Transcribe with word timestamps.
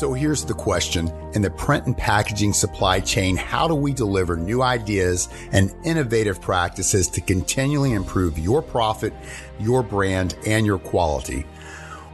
So 0.00 0.14
here's 0.14 0.46
the 0.46 0.54
question. 0.54 1.12
In 1.34 1.42
the 1.42 1.50
print 1.50 1.84
and 1.84 1.94
packaging 1.94 2.54
supply 2.54 3.00
chain, 3.00 3.36
how 3.36 3.68
do 3.68 3.74
we 3.74 3.92
deliver 3.92 4.34
new 4.34 4.62
ideas 4.62 5.28
and 5.52 5.74
innovative 5.84 6.40
practices 6.40 7.06
to 7.08 7.20
continually 7.20 7.92
improve 7.92 8.38
your 8.38 8.62
profit, 8.62 9.12
your 9.58 9.82
brand, 9.82 10.36
and 10.46 10.64
your 10.64 10.78
quality? 10.78 11.44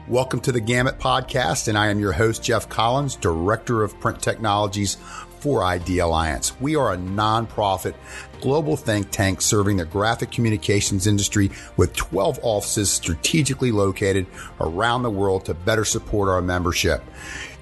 Welcome 0.09 0.41
to 0.41 0.51
the 0.51 0.59
Gamut 0.61 0.99
Podcast, 0.99 1.69
and 1.69 1.79
I 1.79 1.87
am 1.87 2.01
your 2.01 2.11
host, 2.11 2.43
Jeff 2.43 2.69
Collins, 2.69 3.15
Director 3.15 3.85
of 3.85 4.01
Print 4.01 4.21
Technologies 4.21 4.97
for 5.39 5.63
Idealliance. 5.63 6.61
We 6.61 6.75
are 6.75 6.93
a 6.93 6.97
nonprofit 6.97 7.95
global 8.41 8.77
think 8.77 9.13
tank 9.13 9.41
serving 9.41 9.77
the 9.77 9.85
graphic 9.85 10.33
communications 10.33 11.07
industry 11.07 11.53
with 11.77 11.95
12 11.95 12.41
offices 12.43 12.91
strategically 12.91 13.71
located 13.71 14.27
around 14.61 15.05
the 15.05 15.11
world 15.11 15.45
to 15.45 15.55
better 15.55 15.85
support 15.85 16.29
our 16.29 16.43
membership. 16.43 17.05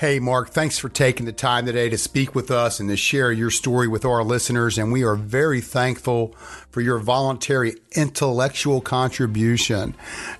Hey, 0.00 0.18
Mark, 0.18 0.48
thanks 0.48 0.78
for 0.78 0.88
taking 0.88 1.26
the 1.26 1.32
time 1.32 1.66
today 1.66 1.90
to 1.90 1.98
speak 1.98 2.34
with 2.34 2.50
us 2.50 2.80
and 2.80 2.88
to 2.88 2.96
share 2.96 3.30
your 3.30 3.50
story 3.50 3.86
with 3.86 4.06
our 4.06 4.24
listeners. 4.24 4.78
And 4.78 4.90
we 4.90 5.04
are 5.04 5.14
very 5.14 5.60
thankful 5.60 6.28
for 6.70 6.80
your 6.80 6.98
voluntary 6.98 7.74
intellectual 7.92 8.80
contribution 8.80 9.94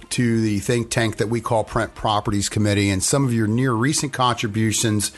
to 0.08 0.41
the 0.41 0.61
think 0.61 0.88
tank 0.88 1.19
that 1.19 1.28
we 1.28 1.42
call 1.42 1.62
Print 1.62 1.94
Properties 1.94 2.48
Committee 2.48 2.88
and 2.88 3.03
some 3.03 3.27
of 3.27 3.34
your 3.34 3.47
near 3.47 3.75
recent 3.75 4.14
contributions 4.14 5.12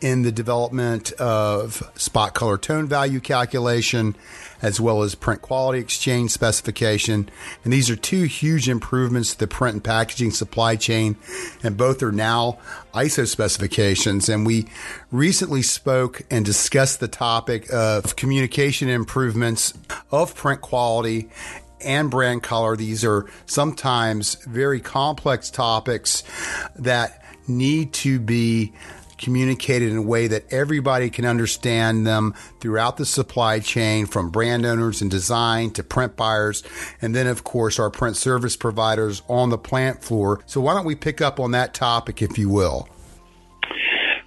in 0.00 0.22
the 0.22 0.32
development 0.32 1.12
of 1.12 1.82
spot 1.96 2.32
color 2.32 2.56
tone 2.56 2.86
value 2.86 3.20
calculation 3.20 4.16
as 4.62 4.80
well 4.80 5.02
as 5.02 5.14
print 5.14 5.42
quality 5.42 5.78
exchange 5.78 6.30
specification. 6.30 7.28
And 7.64 7.72
these 7.72 7.90
are 7.90 7.96
two 7.96 8.24
huge 8.24 8.68
improvements 8.68 9.32
to 9.32 9.38
the 9.38 9.46
print 9.46 9.74
and 9.74 9.84
packaging 9.84 10.30
supply 10.30 10.76
chain. 10.76 11.16
And 11.62 11.76
both 11.76 12.02
are 12.02 12.12
now 12.12 12.58
ISO 12.94 13.26
specifications. 13.26 14.28
And 14.28 14.46
we 14.46 14.66
recently 15.10 15.62
spoke 15.62 16.22
and 16.30 16.44
discussed 16.44 17.00
the 17.00 17.08
topic 17.08 17.72
of 17.72 18.16
communication 18.16 18.88
improvements 18.88 19.74
of 20.10 20.34
print 20.34 20.60
quality 20.60 21.30
and 21.80 22.10
brand 22.10 22.42
color. 22.42 22.76
These 22.76 23.04
are 23.04 23.26
sometimes 23.46 24.36
very 24.46 24.80
complex 24.80 25.50
topics 25.50 26.22
that 26.76 27.22
need 27.48 27.92
to 27.92 28.18
be 28.18 28.72
communicated 29.18 29.90
in 29.90 29.96
a 29.96 30.02
way 30.02 30.26
that 30.26 30.52
everybody 30.52 31.10
can 31.10 31.24
understand 31.24 32.06
them 32.06 32.34
throughout 32.60 32.96
the 32.96 33.06
supply 33.06 33.58
chain 33.60 34.06
from 34.06 34.30
brand 34.30 34.66
owners 34.66 35.02
and 35.02 35.10
design 35.10 35.70
to 35.70 35.82
print 35.82 36.16
buyers. 36.16 36.62
And 37.00 37.14
then, 37.14 37.26
of 37.26 37.44
course, 37.44 37.78
our 37.78 37.90
print 37.90 38.16
service 38.16 38.56
providers 38.56 39.22
on 39.28 39.50
the 39.50 39.58
plant 39.58 40.02
floor. 40.02 40.40
So 40.46 40.60
why 40.60 40.74
don't 40.74 40.86
we 40.86 40.94
pick 40.94 41.20
up 41.20 41.40
on 41.40 41.52
that 41.52 41.74
topic, 41.74 42.22
if 42.22 42.38
you 42.38 42.48
will? 42.48 42.88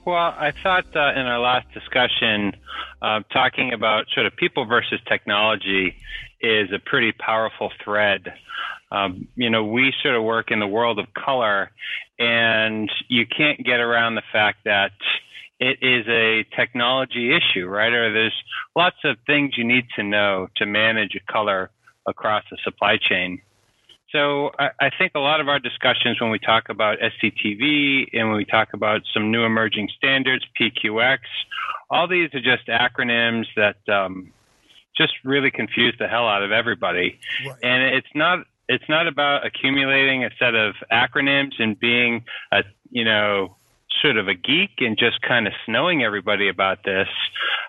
Well, 0.05 0.33
I 0.37 0.53
thought 0.63 0.85
uh, 0.95 1.11
in 1.19 1.27
our 1.27 1.39
last 1.39 1.67
discussion, 1.73 2.53
uh, 3.01 3.21
talking 3.31 3.73
about 3.73 4.05
sort 4.13 4.25
of 4.25 4.35
people 4.35 4.65
versus 4.65 4.99
technology 5.07 5.95
is 6.41 6.71
a 6.73 6.79
pretty 6.79 7.11
powerful 7.11 7.71
thread. 7.83 8.33
Um, 8.91 9.27
you 9.35 9.49
know, 9.49 9.65
we 9.65 9.93
sort 10.01 10.15
of 10.15 10.23
work 10.23 10.51
in 10.51 10.59
the 10.59 10.67
world 10.67 10.99
of 10.99 11.05
color, 11.13 11.71
and 12.17 12.89
you 13.07 13.25
can't 13.25 13.63
get 13.63 13.79
around 13.79 14.15
the 14.15 14.23
fact 14.31 14.59
that 14.65 14.91
it 15.59 15.77
is 15.81 16.07
a 16.07 16.45
technology 16.55 17.35
issue, 17.35 17.67
right? 17.67 17.91
Or 17.91 18.11
there's 18.13 18.33
lots 18.75 18.95
of 19.03 19.17
things 19.27 19.57
you 19.57 19.65
need 19.65 19.85
to 19.97 20.03
know 20.03 20.47
to 20.57 20.65
manage 20.65 21.15
a 21.15 21.31
color 21.31 21.69
across 22.07 22.43
the 22.49 22.57
supply 22.63 22.97
chain. 22.97 23.41
So 24.11 24.49
I, 24.57 24.69
I, 24.79 24.89
think 24.97 25.11
a 25.15 25.19
lot 25.19 25.39
of 25.39 25.47
our 25.47 25.59
discussions 25.59 26.19
when 26.19 26.31
we 26.31 26.39
talk 26.39 26.69
about 26.69 26.97
SCTV 26.97 28.07
and 28.13 28.29
when 28.29 28.37
we 28.37 28.45
talk 28.45 28.69
about 28.73 29.01
some 29.13 29.31
new 29.31 29.43
emerging 29.43 29.89
standards, 29.97 30.43
PQX, 30.59 31.19
all 31.91 32.07
these 32.07 32.33
are 32.33 32.41
just 32.41 32.67
acronyms 32.67 33.45
that 33.55 33.77
um, 33.93 34.31
just 34.97 35.13
really 35.23 35.51
confuse 35.51 35.95
the 35.99 36.07
hell 36.07 36.27
out 36.27 36.41
of 36.41 36.51
everybody. 36.51 37.19
Right. 37.45 37.55
And 37.61 37.95
it's 37.95 38.07
not 38.15 38.39
it's 38.69 38.87
not 38.87 39.07
about 39.07 39.45
accumulating 39.45 40.23
a 40.23 40.29
set 40.39 40.55
of 40.55 40.75
acronyms 40.91 41.53
and 41.59 41.77
being 41.77 42.23
a 42.53 42.63
you 42.89 43.03
know 43.03 43.57
sort 44.01 44.15
of 44.15 44.27
a 44.29 44.35
geek 44.35 44.69
and 44.77 44.97
just 44.97 45.21
kind 45.21 45.47
of 45.47 45.53
snowing 45.65 46.03
everybody 46.03 46.47
about 46.47 46.83
this. 46.85 47.07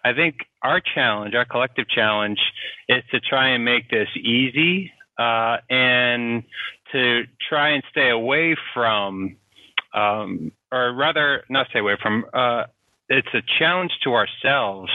I 0.04 0.12
think 0.12 0.36
our 0.62 0.80
challenge, 0.80 1.34
our 1.34 1.46
collective 1.46 1.88
challenge, 1.88 2.38
is 2.88 3.02
to 3.10 3.18
try 3.18 3.48
and 3.48 3.64
make 3.64 3.90
this 3.90 4.08
easy 4.16 4.92
uh, 5.18 5.56
and 5.68 6.44
to 6.92 7.22
try 7.48 7.70
and 7.70 7.82
stay 7.90 8.10
away 8.10 8.54
from, 8.74 9.36
um, 9.94 10.52
or 10.70 10.92
rather, 10.92 11.42
not 11.48 11.68
stay 11.70 11.80
away 11.80 11.96
from. 12.00 12.26
Uh, 12.32 12.64
it's 13.08 13.28
a 13.34 13.42
challenge 13.58 13.92
to 14.04 14.14
ourselves 14.14 14.92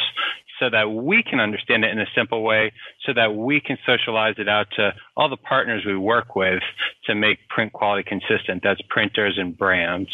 so 0.60 0.70
that 0.70 0.90
we 0.90 1.24
can 1.24 1.40
understand 1.40 1.84
it 1.84 1.92
in 1.92 2.00
a 2.00 2.06
simple 2.16 2.44
way, 2.44 2.72
so 3.06 3.14
that 3.14 3.36
we 3.36 3.60
can 3.60 3.78
socialize 3.86 4.36
it 4.38 4.48
out 4.48 4.68
to 4.76 4.94
all 5.18 5.30
the 5.30 5.38
partners 5.38 5.84
we 5.86 5.98
work 5.98 6.36
with 6.36 6.62
to 7.06 7.16
make 7.16 7.40
print 7.50 7.74
quality 7.74 8.08
consistent. 8.08 8.62
That's 8.64 8.82
printers 8.90 9.38
and 9.38 9.58
brands. 9.58 10.10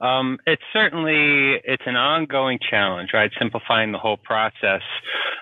Um, 0.00 0.38
it's 0.46 0.62
certainly 0.72 1.60
it's 1.64 1.82
an 1.86 1.96
ongoing 1.96 2.58
challenge, 2.70 3.10
right? 3.14 3.30
Simplifying 3.38 3.92
the 3.92 3.98
whole 3.98 4.18
process. 4.18 4.82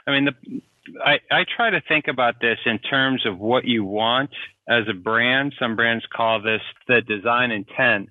I 0.06 0.10
mean, 0.10 0.26
the, 0.26 0.60
I, 1.04 1.18
I 1.30 1.44
try 1.56 1.70
to 1.70 1.80
think 1.88 2.06
about 2.08 2.40
this 2.40 2.58
in 2.66 2.78
terms 2.78 3.26
of 3.26 3.38
what 3.38 3.64
you 3.64 3.84
want 3.84 4.30
as 4.68 4.84
a 4.88 4.94
brand. 4.94 5.54
Some 5.58 5.74
brands 5.74 6.04
call 6.14 6.40
this 6.40 6.60
the 6.86 7.00
design 7.00 7.50
intent, 7.50 8.10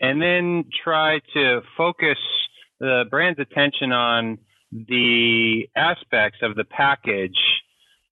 and 0.00 0.20
then 0.20 0.64
try 0.84 1.20
to 1.34 1.62
focus 1.76 2.18
the 2.80 3.04
brand's 3.10 3.40
attention 3.40 3.92
on 3.92 4.38
the 4.72 5.68
aspects 5.76 6.38
of 6.42 6.54
the 6.56 6.64
package 6.64 7.38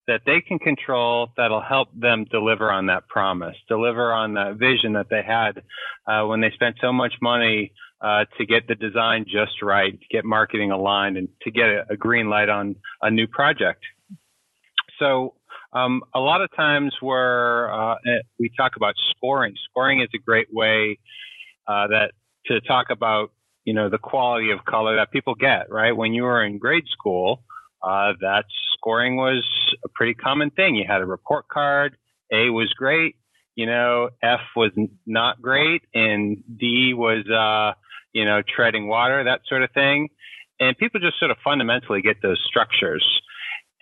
that 0.06 0.22
they 0.24 0.40
can 0.40 0.58
control 0.58 1.28
that'll 1.36 1.60
help 1.60 1.88
them 1.94 2.24
deliver 2.30 2.70
on 2.70 2.86
that 2.86 3.08
promise, 3.08 3.56
deliver 3.68 4.12
on 4.12 4.34
that 4.34 4.54
vision 4.54 4.92
that 4.92 5.06
they 5.10 5.22
had 5.22 5.62
uh, 6.06 6.24
when 6.26 6.40
they 6.40 6.50
spent 6.52 6.76
so 6.80 6.92
much 6.92 7.14
money 7.20 7.72
uh, 8.00 8.24
to 8.38 8.46
get 8.46 8.68
the 8.68 8.74
design 8.74 9.24
just 9.24 9.62
right, 9.62 9.98
to 9.98 10.06
get 10.10 10.24
marketing 10.24 10.70
aligned, 10.70 11.16
and 11.16 11.28
to 11.42 11.50
get 11.50 11.68
a, 11.68 11.86
a 11.90 11.96
green 11.96 12.28
light 12.28 12.48
on 12.48 12.76
a 13.02 13.10
new 13.10 13.26
project. 13.26 13.82
So, 14.98 15.34
um, 15.72 16.02
a 16.14 16.20
lot 16.20 16.40
of 16.40 16.54
times 16.54 16.94
where 17.00 17.72
uh, 17.72 17.96
we 18.38 18.50
talk 18.56 18.76
about 18.76 18.94
scoring, 19.10 19.54
scoring 19.70 20.00
is 20.00 20.08
a 20.14 20.18
great 20.18 20.48
way 20.52 20.98
uh, 21.66 21.88
that 21.88 22.12
to 22.46 22.60
talk 22.60 22.86
about 22.90 23.32
you 23.66 23.74
know, 23.74 23.90
the 23.90 23.98
quality 23.98 24.50
of 24.52 24.64
color 24.64 24.96
that 24.96 25.10
people 25.10 25.34
get, 25.34 25.70
right? 25.70 25.94
When 25.94 26.14
you 26.14 26.22
were 26.22 26.42
in 26.42 26.56
grade 26.58 26.88
school, 26.88 27.42
uh, 27.82 28.14
that 28.20 28.46
scoring 28.72 29.16
was 29.16 29.44
a 29.84 29.88
pretty 29.88 30.14
common 30.14 30.50
thing. 30.50 30.76
You 30.76 30.86
had 30.88 31.02
a 31.02 31.06
report 31.06 31.48
card. 31.48 31.98
A 32.32 32.48
was 32.48 32.72
great. 32.72 33.16
you 33.56 33.66
know, 33.66 34.10
F 34.22 34.40
was 34.54 34.70
not 35.06 35.42
great 35.42 35.82
and 35.94 36.44
D 36.56 36.92
was, 36.94 37.26
uh, 37.28 37.76
you 38.12 38.24
know, 38.24 38.42
treading 38.46 38.86
water, 38.86 39.24
that 39.24 39.40
sort 39.48 39.62
of 39.62 39.70
thing. 39.72 40.10
And 40.60 40.76
people 40.76 41.00
just 41.00 41.18
sort 41.18 41.30
of 41.30 41.38
fundamentally 41.42 42.02
get 42.02 42.22
those 42.22 42.42
structures. 42.46 43.04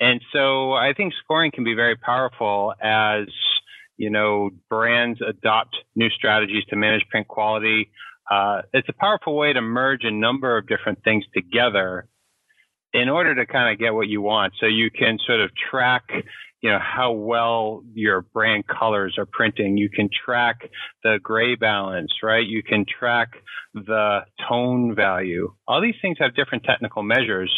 And 0.01 0.21
so 0.33 0.73
I 0.73 0.93
think 0.97 1.13
scoring 1.23 1.51
can 1.53 1.65
be 1.65 1.75
very 1.75 1.97
powerful 1.97 2.73
as, 2.81 3.27
you 3.97 4.11
know, 4.11 4.51
brands 4.71 5.21
adopt 5.27 5.77
new 5.95 6.09
strategies 6.11 6.65
to 6.71 6.77
manage 6.77 7.03
print 7.11 7.29
quality. 7.29 7.91
Uh, 8.31 8.62
it's 8.73 8.88
a 8.88 8.93
powerful 8.93 9.37
way 9.37 9.53
to 9.53 9.61
merge 9.61 10.05
a 10.05 10.11
number 10.11 10.56
of 10.56 10.67
different 10.67 11.03
things 11.05 11.25
together 11.35 12.09
in 12.93 13.09
order 13.09 13.35
to 13.35 13.44
kind 13.44 13.73
of 13.73 13.79
get 13.79 13.93
what 13.93 14.09
you 14.09 14.23
want. 14.23 14.55
So 14.61 14.67
you 14.67 14.91
can 14.91 15.19
sort 15.26 15.41
of 15.41 15.50
track, 15.71 16.05
you 16.62 16.71
know, 16.71 16.79
how 16.79 17.12
well 17.12 17.82
your 17.93 18.23
brand 18.23 18.67
colors 18.67 19.17
are 19.19 19.26
printing. 19.26 19.76
You 19.76 19.91
can 19.91 20.09
track 20.25 20.71
the 21.03 21.19
gray 21.23 21.56
balance, 21.56 22.12
right? 22.23 22.47
You 22.47 22.62
can 22.62 22.87
track 22.87 23.31
the 23.75 24.21
tone 24.49 24.94
value. 24.94 25.53
All 25.67 25.82
these 25.82 25.97
things 26.00 26.19
have 26.20 26.37
different 26.37 26.62
technical 26.65 27.03
measures, 27.03 27.53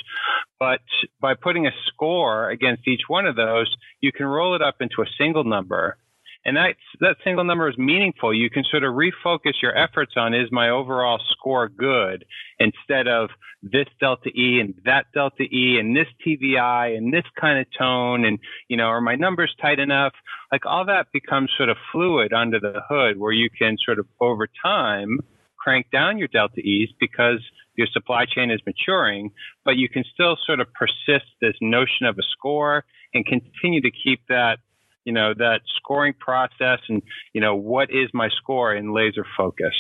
but 0.59 0.81
by 1.21 1.35
putting 1.35 1.67
a 1.67 1.73
score 1.87 2.49
against 2.51 2.89
each 2.89 3.03
one 3.07 3.27
of 3.27 3.37
those, 3.37 3.73
you 4.01 4.13
can 4.13 4.27
roll 4.27 4.55
it 4.55 4.63
up 4.63 4.77
into 4.81 5.03
a 5.03 5.07
single 5.19 5.45
number 5.45 5.99
and 6.47 6.57
that 6.57 6.77
that 7.01 7.17
single 7.25 7.45
number 7.45 7.69
is 7.69 7.77
meaningful. 7.77 8.33
You 8.33 8.49
can 8.49 8.63
sort 8.71 8.85
of 8.85 8.95
refocus 8.95 9.61
your 9.61 9.77
efforts 9.77 10.13
on 10.17 10.33
is 10.33 10.49
my 10.53 10.71
overall 10.71 11.21
score 11.33 11.69
good 11.69 12.25
instead 12.61 13.09
of 13.09 13.31
this 13.63 13.89
delta 13.99 14.31
E 14.31 14.61
and 14.61 14.75
that 14.85 15.07
delta 15.13 15.43
E 15.43 15.79
and 15.81 15.95
this 15.95 16.07
TVI 16.25 16.97
and 16.97 17.13
this 17.13 17.25
kind 17.39 17.59
of 17.59 17.67
tone 17.77 18.25
and 18.25 18.39
you 18.69 18.77
know 18.77 18.85
are 18.85 19.01
my 19.01 19.17
numbers 19.17 19.55
tight 19.61 19.81
enough? 19.81 20.13
Like 20.53 20.65
all 20.65 20.87
that 20.87 21.09
becomes 21.13 21.51
sort 21.57 21.69
of 21.69 21.77
fluid 21.91 22.33
under 22.33 22.61
the 22.61 22.81
hood 22.89 23.19
where 23.19 23.33
you 23.33 23.51
can 23.51 23.77
sort 23.85 23.99
of 23.99 24.07
over 24.21 24.47
time 24.63 25.19
crank 25.59 25.87
down 25.91 26.17
your 26.17 26.29
delta 26.29 26.61
E's 26.61 26.91
because 27.01 27.41
your 27.75 27.89
supply 27.93 28.25
chain 28.25 28.53
is 28.53 28.61
maturing, 28.65 29.33
but 29.65 29.77
you 29.77 29.89
can 29.89 30.05
still 30.15 30.39
sort 30.47 30.61
of 30.61 30.69
persist 30.75 31.27
this 31.41 31.57
notion 31.61 32.07
of 32.07 32.17
a 32.19 32.23
score 32.31 32.85
and 33.15 33.27
continue 33.27 33.81
to 33.81 33.91
keep 33.91 34.21
that 34.29 34.59
you 35.07 35.13
know, 35.13 35.33
that 35.33 35.61
scoring 35.77 36.13
process 36.19 36.81
and, 36.89 37.01
you 37.33 37.41
know, 37.41 37.55
what 37.55 37.91
is 37.91 38.11
my 38.13 38.29
score 38.37 38.75
in 38.75 38.93
laser 38.93 39.25
focus. 39.37 39.73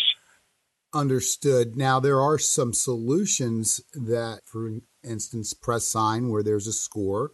Understood. 0.95 1.77
Now, 1.77 1.99
there 2.01 2.21
are 2.21 2.39
some 2.39 2.73
solutions 2.73 3.83
that, 3.93 4.43
for 4.47 4.71
instance, 5.05 5.53
PressSign, 5.53 6.31
where 6.31 6.45
there's 6.45 6.69
a 6.69 6.73
score, 6.73 7.33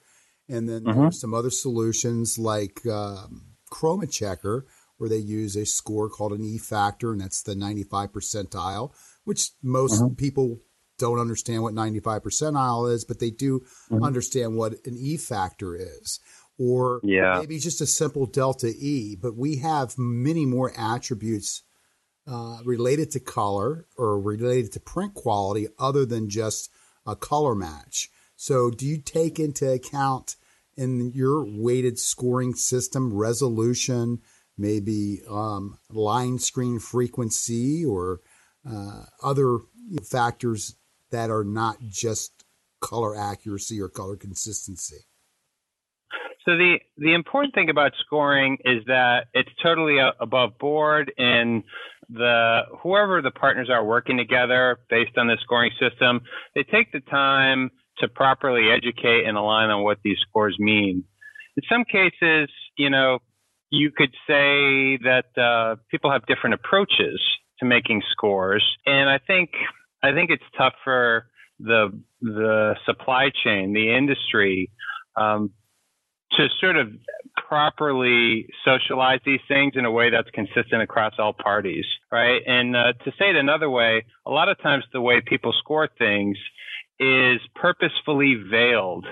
and 0.49 0.69
then 0.69 0.85
mm-hmm. 0.85 1.11
some 1.11 1.35
other 1.35 1.50
solutions 1.50 2.39
like 2.39 2.85
um, 2.87 3.43
ChromaChecker, 3.71 4.62
where 4.97 5.11
they 5.11 5.19
use 5.19 5.55
a 5.55 5.67
score 5.67 6.09
called 6.09 6.33
an 6.33 6.43
E 6.43 6.56
factor, 6.56 7.12
and 7.12 7.21
that's 7.21 7.43
the 7.43 7.55
95 7.55 8.11
percentile, 8.12 8.94
which 9.25 9.50
most 9.62 10.03
mm-hmm. 10.03 10.15
people 10.15 10.61
don't 10.99 11.19
understand 11.19 11.62
what 11.62 11.75
95 11.75 12.23
percentile 12.23 12.91
is, 12.91 13.05
but 13.05 13.19
they 13.19 13.31
do 13.31 13.61
mm-hmm. 13.91 14.03
understand 14.03 14.56
what 14.56 14.73
an 14.87 14.97
E 14.97 15.19
factor 15.19 15.77
is 15.77 16.21
or 16.58 17.00
yeah. 17.02 17.38
maybe 17.38 17.58
just 17.58 17.81
a 17.81 17.87
simple 17.87 18.26
delta 18.26 18.69
E, 18.69 19.16
but 19.16 19.37
we 19.37 19.56
have 19.56 19.99
many 19.99 20.46
more 20.46 20.72
attributes 20.76 21.62
uh, 22.26 22.58
related 22.64 23.10
to 23.10 23.20
color 23.20 23.87
or 23.96 24.20
related 24.20 24.72
to 24.72 24.81
print 24.81 25.14
quality 25.14 25.69
other 25.78 26.04
than 26.04 26.28
just 26.28 26.70
a 27.06 27.16
color 27.16 27.54
match. 27.54 28.10
So, 28.37 28.70
do 28.70 28.87
you 28.87 28.99
take 28.99 29.38
into 29.38 29.70
account 29.70 30.37
in 30.76 31.12
your 31.14 31.44
weighted 31.44 31.99
scoring 31.99 32.55
system 32.55 33.12
resolution, 33.12 34.20
maybe 34.56 35.22
um, 35.28 35.78
line 35.90 36.38
screen 36.38 36.78
frequency, 36.78 37.84
or 37.84 38.20
uh, 38.69 39.05
other 39.22 39.58
factors 40.02 40.76
that 41.10 41.31
are 41.31 41.44
not 41.44 41.76
just 41.82 42.44
color 42.81 43.16
accuracy 43.16 43.81
or 43.81 43.88
color 43.88 44.16
consistency? 44.16 45.05
So 46.44 46.56
the 46.56 46.79
the 46.99 47.15
important 47.15 47.55
thing 47.55 47.71
about 47.71 47.93
scoring 48.05 48.59
is 48.65 48.83
that 48.87 49.27
it's 49.33 49.50
totally 49.62 49.99
above 50.21 50.59
board, 50.59 51.12
and 51.17 51.62
the 52.09 52.62
whoever 52.83 53.23
the 53.23 53.31
partners 53.31 53.69
are 53.71 53.85
working 53.85 54.17
together 54.17 54.79
based 54.91 55.17
on 55.17 55.29
the 55.29 55.37
scoring 55.43 55.71
system, 55.79 56.21
they 56.55 56.65
take 56.65 56.93
the 56.93 57.00
time 57.00 57.71
to 57.99 58.09
properly 58.09 58.71
educate 58.71 59.25
and 59.27 59.37
align 59.37 59.71
on 59.71 59.85
what 59.85 59.99
these 60.03 60.17
scores 60.29 60.56
mean. 60.59 61.05
In 61.56 61.62
some 61.69 61.85
cases, 61.85 62.49
you 62.77 62.91
know, 62.91 63.19
you 63.71 63.91
could 63.91 64.12
say 64.27 64.99
that 64.99 65.27
uh, 65.37 65.77
people 65.91 66.11
have 66.11 66.27
different 66.27 66.55
approaches 66.55 67.21
to 67.61 67.67
making 67.67 68.03
scores, 68.11 68.65
and 68.85 69.09
I 69.09 69.19
think 69.19 69.50
I 70.03 70.12
think 70.12 70.31
it's 70.31 70.43
tough 70.59 70.75
for 70.83 71.27
the 71.61 71.93
the 72.21 72.75
supply 72.85 73.31
chain, 73.44 73.73
the 73.73 73.94
industry. 73.94 74.71
Um, 75.17 75.53
to 76.37 76.49
sort 76.61 76.76
of 76.76 76.88
properly 77.49 78.46
socialize 78.64 79.20
these 79.25 79.40
things 79.49 79.75
in 79.76 79.84
a 79.84 79.90
way 79.90 80.11
that's 80.11 80.31
consistent 80.31 80.82
across 80.82 81.14
all 81.19 81.32
parties, 81.32 81.84
right? 82.11 82.40
And 82.46 82.75
uh, 82.75 82.93
to 83.05 83.11
say 83.19 83.31
it 83.31 83.37
another 83.37 83.69
way, 83.69 84.05
a 84.26 84.31
lot 84.31 84.49
of 84.49 84.61
times 84.62 84.84
the 84.93 85.00
way 85.00 85.20
people 85.20 85.52
score 85.58 85.88
things 85.99 86.37
is 86.99 87.40
purposefully 87.55 88.43
veiled. 88.50 89.06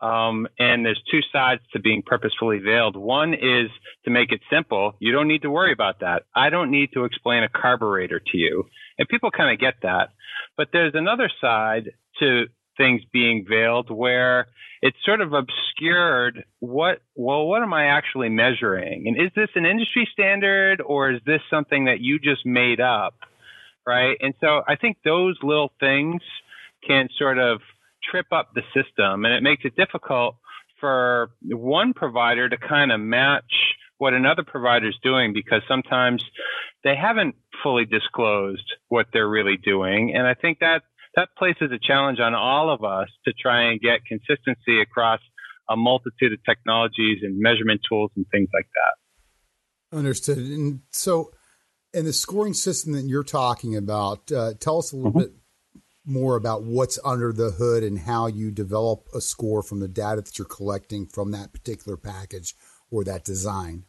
Um, 0.00 0.48
and 0.58 0.84
there's 0.84 1.00
two 1.10 1.20
sides 1.32 1.60
to 1.74 1.80
being 1.80 2.02
purposefully 2.04 2.58
veiled. 2.58 2.96
One 2.96 3.34
is 3.34 3.70
to 4.04 4.10
make 4.10 4.32
it 4.32 4.40
simple. 4.50 4.94
You 4.98 5.12
don't 5.12 5.28
need 5.28 5.42
to 5.42 5.50
worry 5.50 5.72
about 5.72 6.00
that. 6.00 6.24
I 6.34 6.50
don't 6.50 6.70
need 6.70 6.90
to 6.94 7.04
explain 7.04 7.44
a 7.44 7.48
carburetor 7.48 8.18
to 8.18 8.36
you. 8.36 8.64
And 8.98 9.08
people 9.08 9.30
kind 9.30 9.52
of 9.52 9.60
get 9.60 9.74
that. 9.82 10.10
But 10.56 10.68
there's 10.72 10.94
another 10.94 11.30
side 11.40 11.92
to 12.18 12.46
things 12.76 13.02
being 13.12 13.44
veiled 13.48 13.90
where 13.90 14.46
it's 14.80 14.96
sort 15.04 15.20
of 15.20 15.32
obscured 15.32 16.44
what 16.58 17.00
well 17.14 17.46
what 17.46 17.62
am 17.62 17.72
i 17.72 17.86
actually 17.86 18.28
measuring? 18.28 19.06
And 19.06 19.16
is 19.16 19.30
this 19.34 19.50
an 19.54 19.64
industry 19.64 20.08
standard 20.12 20.80
or 20.80 21.12
is 21.12 21.20
this 21.24 21.40
something 21.50 21.84
that 21.86 22.00
you 22.00 22.18
just 22.18 22.44
made 22.44 22.80
up? 22.80 23.14
Right? 23.86 24.16
And 24.20 24.34
so 24.40 24.62
i 24.66 24.76
think 24.76 24.98
those 25.04 25.36
little 25.42 25.72
things 25.80 26.22
can 26.86 27.08
sort 27.18 27.38
of 27.38 27.60
trip 28.10 28.26
up 28.32 28.50
the 28.54 28.62
system 28.74 29.24
and 29.24 29.32
it 29.32 29.42
makes 29.42 29.64
it 29.64 29.76
difficult 29.76 30.36
for 30.80 31.30
one 31.44 31.92
provider 31.94 32.48
to 32.48 32.56
kind 32.56 32.90
of 32.90 33.00
match 33.00 33.76
what 33.98 34.14
another 34.14 34.42
provider 34.42 34.88
is 34.88 34.96
doing 35.00 35.32
because 35.32 35.62
sometimes 35.68 36.24
they 36.82 36.96
haven't 36.96 37.36
fully 37.62 37.84
disclosed 37.84 38.64
what 38.88 39.06
they're 39.12 39.28
really 39.28 39.56
doing. 39.56 40.12
And 40.12 40.26
i 40.26 40.34
think 40.34 40.58
that 40.58 40.82
that 41.16 41.28
places 41.36 41.70
a 41.72 41.78
challenge 41.78 42.20
on 42.20 42.34
all 42.34 42.72
of 42.72 42.84
us 42.84 43.08
to 43.24 43.32
try 43.32 43.70
and 43.70 43.80
get 43.80 44.04
consistency 44.06 44.80
across 44.80 45.20
a 45.68 45.76
multitude 45.76 46.32
of 46.32 46.38
technologies 46.44 47.18
and 47.22 47.38
measurement 47.38 47.80
tools 47.88 48.10
and 48.16 48.26
things 48.32 48.48
like 48.52 48.66
that. 48.74 49.96
Understood. 49.96 50.38
And 50.38 50.80
so, 50.90 51.32
in 51.92 52.06
the 52.06 52.12
scoring 52.12 52.54
system 52.54 52.92
that 52.92 53.04
you're 53.04 53.22
talking 53.22 53.76
about, 53.76 54.32
uh, 54.32 54.54
tell 54.58 54.78
us 54.78 54.92
a 54.92 54.96
little 54.96 55.10
mm-hmm. 55.10 55.20
bit 55.20 55.32
more 56.04 56.36
about 56.36 56.64
what's 56.64 56.98
under 57.04 57.32
the 57.32 57.50
hood 57.50 57.82
and 57.82 57.98
how 57.98 58.26
you 58.26 58.50
develop 58.50 59.06
a 59.14 59.20
score 59.20 59.62
from 59.62 59.80
the 59.80 59.88
data 59.88 60.22
that 60.22 60.38
you're 60.38 60.46
collecting 60.46 61.06
from 61.06 61.30
that 61.30 61.52
particular 61.52 61.96
package 61.96 62.54
or 62.90 63.04
that 63.04 63.24
design. 63.24 63.84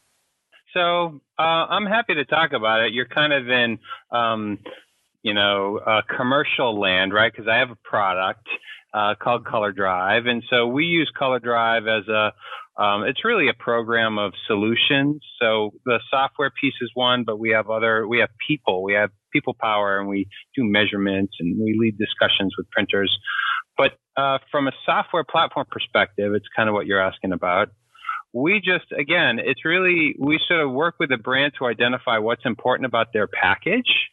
So 0.74 1.22
uh, 1.38 1.42
I'm 1.42 1.86
happy 1.86 2.16
to 2.16 2.26
talk 2.26 2.52
about 2.54 2.82
it. 2.82 2.94
You're 2.94 3.08
kind 3.08 3.32
of 3.32 3.50
in 3.50 3.80
um, 4.12 4.60
you 5.24 5.34
know, 5.34 5.80
uh, 5.86 6.02
commercial 6.16 6.80
land, 6.80 7.14
right? 7.14 7.32
Because 7.32 7.48
I 7.48 7.58
have 7.58 7.72
a 7.72 7.78
product 7.84 8.48
uh, 8.94 9.16
called 9.20 9.46
Color 9.46 9.72
Drive, 9.72 10.28
and 10.28 10.44
so 10.50 10.68
we 10.68 10.86
use 10.86 11.12
Color 11.18 11.40
Drive 11.40 11.88
as 11.88 12.08
a 12.08 12.34
um, 12.76 13.04
it's 13.04 13.24
really 13.24 13.50
a 13.50 13.54
program 13.54 14.18
of 14.18 14.34
solutions. 14.48 15.22
So 15.40 15.74
the 15.86 16.00
software 16.10 16.50
piece 16.50 16.74
is 16.82 16.90
one, 16.96 17.24
but 17.24 17.38
we 17.38 17.52
have 17.52 17.70
other, 17.70 18.08
we 18.08 18.20
have 18.20 18.30
people, 18.48 18.82
we 18.82 18.94
have 18.94 19.12
people 19.32 19.56
power, 19.60 20.00
and 20.00 20.10
we 20.10 20.28
do 20.56 20.64
measurements 20.64 21.34
and 21.40 21.56
we 21.60 21.78
lead 21.80 21.98
discussions 21.98 22.54
with 22.58 22.70
printers. 22.72 23.16
But 23.78 23.92
uh, 24.18 24.40
from 24.52 24.68
a 24.68 24.72
software 24.86 25.24
platform 25.24 25.68
perspective, 25.70 26.34
it's 26.34 26.48
kind 26.56 26.68
of 26.68 26.74
what 26.74 26.88
you're 26.88 27.02
asking 27.02 27.32
about. 27.32 27.70
We 28.34 28.60
just, 28.60 28.92
again, 28.92 29.38
it's 29.38 29.64
really, 29.64 30.16
we 30.20 30.40
sort 30.48 30.62
of 30.62 30.72
work 30.72 30.96
with 31.00 31.10
the 31.10 31.18
brand 31.18 31.54
to 31.60 31.66
identify 31.66 32.18
what's 32.18 32.46
important 32.46 32.88
about 32.88 33.14
their 33.14 33.28
package 33.28 34.10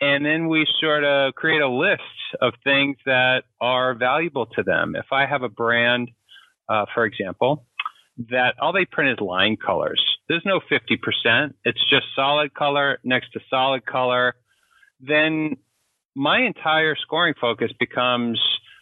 and 0.00 0.24
then 0.24 0.48
we 0.48 0.66
sort 0.80 1.04
of 1.04 1.34
create 1.34 1.60
a 1.60 1.68
list 1.68 2.02
of 2.40 2.52
things 2.64 2.96
that 3.06 3.44
are 3.60 3.94
valuable 3.94 4.46
to 4.46 4.62
them. 4.62 4.94
If 4.96 5.06
I 5.12 5.26
have 5.26 5.42
a 5.42 5.48
brand, 5.48 6.10
uh, 6.68 6.86
for 6.94 7.04
example, 7.04 7.64
that 8.30 8.54
all 8.60 8.72
they 8.72 8.84
print 8.84 9.10
is 9.10 9.20
line 9.20 9.56
colors, 9.56 10.02
there's 10.28 10.44
no 10.44 10.60
50%, 10.70 11.54
it's 11.64 11.80
just 11.88 12.06
solid 12.14 12.54
color 12.54 12.98
next 13.04 13.32
to 13.32 13.40
solid 13.48 13.86
color, 13.86 14.34
then 15.00 15.56
my 16.14 16.40
entire 16.40 16.96
scoring 16.96 17.34
focus 17.40 17.70
becomes 17.78 18.40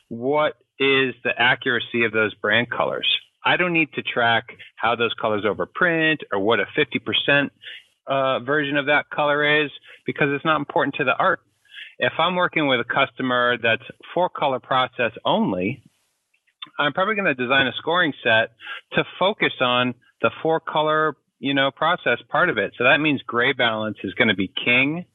what 0.08 0.54
is 0.78 1.14
the 1.24 1.32
accuracy 1.38 2.04
of 2.04 2.12
those 2.12 2.34
brand 2.34 2.70
colors. 2.70 3.08
I 3.44 3.56
don't 3.56 3.72
need 3.72 3.92
to 3.94 4.02
track 4.02 4.56
how 4.76 4.96
those 4.96 5.14
colors 5.20 5.44
overprint 5.44 6.18
or 6.32 6.40
what 6.40 6.58
a 6.60 6.66
50% 6.76 7.50
uh, 8.06 8.40
version 8.40 8.76
of 8.76 8.86
that 8.86 9.10
color 9.10 9.64
is 9.64 9.70
because 10.04 10.28
it's 10.30 10.44
not 10.44 10.56
important 10.56 10.94
to 10.96 11.04
the 11.04 11.14
art. 11.16 11.40
If 11.98 12.12
I'm 12.18 12.36
working 12.36 12.66
with 12.66 12.80
a 12.80 12.84
customer 12.84 13.56
that's 13.62 13.82
four 14.14 14.28
color 14.28 14.60
process 14.60 15.12
only, 15.24 15.82
I'm 16.78 16.92
probably 16.92 17.14
going 17.14 17.26
to 17.26 17.34
design 17.34 17.66
a 17.66 17.72
scoring 17.78 18.12
set 18.22 18.50
to 18.92 19.04
focus 19.18 19.52
on 19.60 19.94
the 20.20 20.30
four 20.42 20.60
color, 20.60 21.16
you 21.38 21.54
know, 21.54 21.70
process 21.70 22.18
part 22.28 22.50
of 22.50 22.58
it. 22.58 22.72
So 22.76 22.84
that 22.84 22.98
means 23.00 23.22
gray 23.22 23.52
balance 23.52 23.96
is 24.04 24.14
going 24.14 24.28
to 24.28 24.34
be 24.34 24.52
king, 24.64 25.06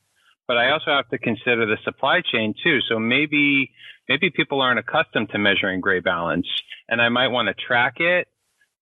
but 0.47 0.57
I 0.57 0.71
also 0.71 0.91
have 0.91 1.09
to 1.09 1.17
consider 1.17 1.65
the 1.65 1.77
supply 1.83 2.21
chain 2.21 2.53
too. 2.63 2.79
So 2.89 2.99
maybe 2.99 3.71
maybe 4.09 4.29
people 4.29 4.61
aren't 4.61 4.79
accustomed 4.79 5.29
to 5.29 5.37
measuring 5.37 5.81
gray 5.81 5.99
balance 5.99 6.47
and 6.89 7.01
I 7.01 7.09
might 7.09 7.29
want 7.29 7.47
to 7.47 7.53
track 7.53 7.99
it, 7.99 8.27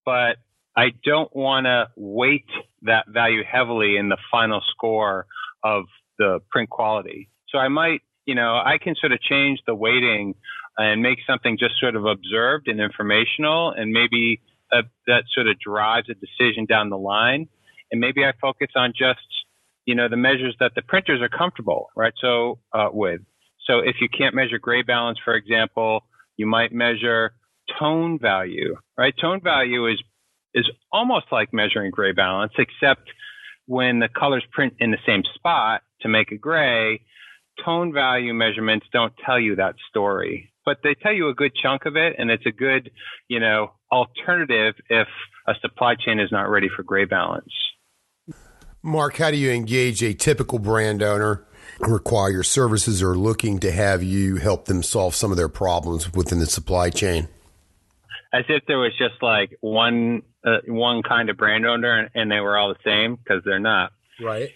but 0.05 0.37
I 0.79 0.93
don't 1.03 1.36
want 1.36 1.65
to 1.65 1.89
weight 1.98 2.50
that 2.83 3.05
value 3.09 3.43
heavily 3.43 3.98
in 3.98 4.07
the 4.07 4.15
final 4.31 4.62
score 4.71 5.25
of 5.62 5.83
the 6.17 6.39
print 6.50 6.69
quality. 6.69 7.27
So 7.50 7.57
I 7.57 7.67
might, 7.67 8.01
you 8.25 8.33
know, 8.33 8.53
I 8.55 8.77
can 8.81 8.95
sort 8.95 9.12
of 9.12 9.19
change 9.19 9.59
the 9.67 9.75
weighting 9.75 10.36
and 10.77 11.01
make 11.01 11.19
something 11.27 11.57
just 11.59 11.77
sort 11.81 11.98
of 11.98 12.05
observed 12.05 12.69
and 12.69 12.79
informational, 12.79 13.71
and 13.71 13.91
maybe 13.91 14.39
uh, 14.71 14.83
that 15.05 15.24
sort 15.36 15.48
of 15.48 15.59
drives 15.59 16.07
a 16.09 16.13
decision 16.13 16.65
down 16.65 16.89
the 16.89 16.98
line. 16.98 17.50
And 17.91 18.00
maybe 18.00 18.24
I 18.24 18.31
focus 18.39 18.69
on 18.74 18.93
just, 18.98 19.27
you 19.86 19.95
know, 19.95 20.07
the 20.07 20.15
measures 20.15 20.55
that 20.62 20.75
the 20.75 20.81
printers 20.81 21.21
are 21.21 21.27
comfortable, 21.27 21.89
right? 21.93 22.13
So 22.21 22.59
uh, 22.71 22.88
with. 22.93 23.19
So 23.67 23.79
if 23.79 23.98
you 24.00 24.07
can't 24.07 24.33
measure 24.33 24.59
gray 24.59 24.83
balance, 24.83 25.19
for 25.25 25.33
example, 25.36 26.05
you 26.38 26.45
might 26.45 26.71
measure 26.71 27.33
tone 27.77 28.17
value, 28.17 28.77
right? 28.98 29.13
Tone 29.19 29.41
value 29.43 29.88
is 29.88 30.01
is 30.53 30.70
almost 30.91 31.25
like 31.32 31.53
measuring 31.53 31.91
gray 31.91 32.12
balance, 32.12 32.53
except 32.58 33.10
when 33.65 34.00
the 34.00 34.10
colors 34.10 34.44
print 34.51 34.74
in 34.79 34.91
the 34.91 34.98
same 35.06 35.24
spot 35.36 35.82
to 36.01 36.10
make 36.10 36.32
a 36.32 36.38
gray, 36.38 37.01
tone 37.63 37.94
value 37.94 38.34
measurements 38.34 38.88
don't 38.91 39.13
tell 39.25 39.39
you 39.39 39.56
that 39.56 39.75
story 39.89 40.51
but 40.70 40.77
they 40.84 40.94
tell 40.94 41.12
you 41.12 41.29
a 41.29 41.34
good 41.34 41.51
chunk 41.60 41.88
of 41.88 41.96
it, 41.96 42.13
and 42.20 42.29
it's 42.29 42.46
a 42.46 42.51
good, 42.51 42.91
you 43.27 43.39
know, 43.39 43.72
alternative 43.91 44.75
if 44.88 45.08
a 45.48 45.53
supply 45.62 45.96
chain 45.96 46.20
is 46.20 46.32
not 46.32 46.44
ready 46.44 46.70
for 46.70 46.84
gray 46.84 47.06
balance. 47.06 47.51
Mark, 48.84 49.18
how 49.18 49.32
do 49.32 49.38
you 49.38 49.50
engage 49.50 50.03
a 50.03 50.13
typical 50.13 50.60
brand 50.60 51.01
owner 51.01 51.44
who 51.79 51.91
require 51.91 52.29
your 52.29 52.44
services 52.44 53.01
or 53.01 53.15
looking 53.15 53.58
to 53.62 53.72
have 53.72 54.03
you 54.03 54.36
help 54.36 54.65
them 54.65 54.84
solve 54.84 55.15
some 55.15 55.32
of 55.32 55.38
their 55.38 55.50
problems 55.50 56.13
within 56.13 56.38
the 56.38 56.46
supply 56.46 56.91
chain? 56.91 57.27
As 58.32 58.46
if 58.48 58.63
there 58.68 58.77
was 58.77 58.91
just 58.96 59.24
like 59.24 59.58
one 59.62 60.22
uh, 60.46 60.58
one 60.67 61.03
kind 61.03 61.29
of 61.29 61.38
brand 61.38 61.65
owner 61.65 62.10
and 62.13 62.31
they 62.31 62.39
were 62.39 62.58
all 62.58 62.69
the 62.69 62.79
same 62.86 63.15
because 63.15 63.41
they're 63.46 63.60
not. 63.60 63.91
Right 64.22 64.50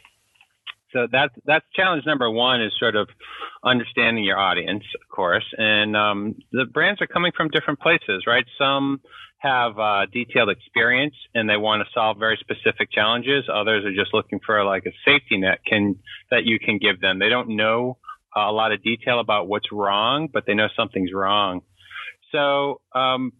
so 0.94 1.08
that's 1.12 1.34
that's 1.46 1.66
challenge 1.76 2.06
number 2.06 2.30
one 2.30 2.62
is 2.62 2.72
sort 2.80 2.96
of 2.96 3.10
understanding 3.64 4.24
your 4.24 4.38
audience, 4.38 4.84
of 5.02 5.10
course, 5.14 5.46
and 5.58 5.98
um, 5.98 6.36
the 6.52 6.66
brands 6.66 7.02
are 7.02 7.08
coming 7.08 7.32
from 7.36 7.50
different 7.50 7.80
places, 7.80 8.24
right? 8.28 8.46
Some 8.58 9.02
have 9.40 9.78
uh, 9.78 10.06
detailed 10.14 10.50
experience 10.50 11.16
and 11.36 11.50
they 11.50 11.58
want 11.58 11.86
to 11.86 11.94
solve 11.94 12.18
very 12.18 12.40
specific 12.40 12.92
challenges. 12.92 13.44
Others 13.54 13.84
are 13.84 13.94
just 13.94 14.14
looking 14.14 14.40
for 14.46 14.64
like 14.64 14.86
a 14.86 14.92
safety 15.04 15.38
net 15.38 15.60
can 15.66 15.98
that 16.32 16.46
you 16.46 16.60
can 16.60 16.78
give 16.78 17.02
them. 17.02 17.20
They 17.20 17.30
don't 17.30 17.58
know 17.58 17.98
a 18.36 18.52
lot 18.52 18.72
of 18.72 18.82
detail 18.84 19.20
about 19.20 19.48
what's 19.48 19.72
wrong, 19.72 20.30
but 20.32 20.46
they 20.46 20.54
know 20.54 20.70
something's 20.78 21.12
wrong. 21.14 21.62
So 22.32 22.82
um, 22.96 23.34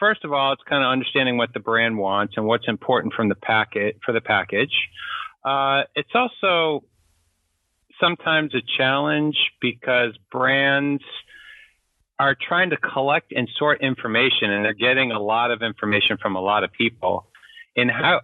first 0.00 0.24
of 0.24 0.32
all, 0.32 0.52
it's 0.52 0.62
kind 0.68 0.82
of 0.82 0.90
understanding 0.90 1.36
what 1.36 1.52
the 1.54 1.60
brand 1.60 1.96
wants 1.98 2.34
and 2.36 2.46
what's 2.46 2.66
important 2.66 3.14
from 3.14 3.28
the 3.28 3.36
packet 3.36 3.98
for 4.04 4.12
the 4.12 4.20
package. 4.20 4.72
Uh, 5.44 5.82
it's 5.94 6.10
also 6.14 6.82
sometimes 8.00 8.54
a 8.54 8.62
challenge 8.76 9.36
because 9.60 10.16
brands 10.32 11.02
are 12.18 12.36
trying 12.48 12.70
to 12.70 12.76
collect 12.76 13.32
and 13.32 13.48
sort 13.56 13.80
information 13.82 14.50
and 14.50 14.64
they're 14.64 14.72
getting 14.74 15.12
a 15.12 15.20
lot 15.20 15.50
of 15.50 15.62
information 15.62 16.16
from 16.20 16.34
a 16.34 16.40
lot 16.40 16.64
of 16.64 16.72
people. 16.72 17.28
And 17.76 17.90
how, 17.90 18.20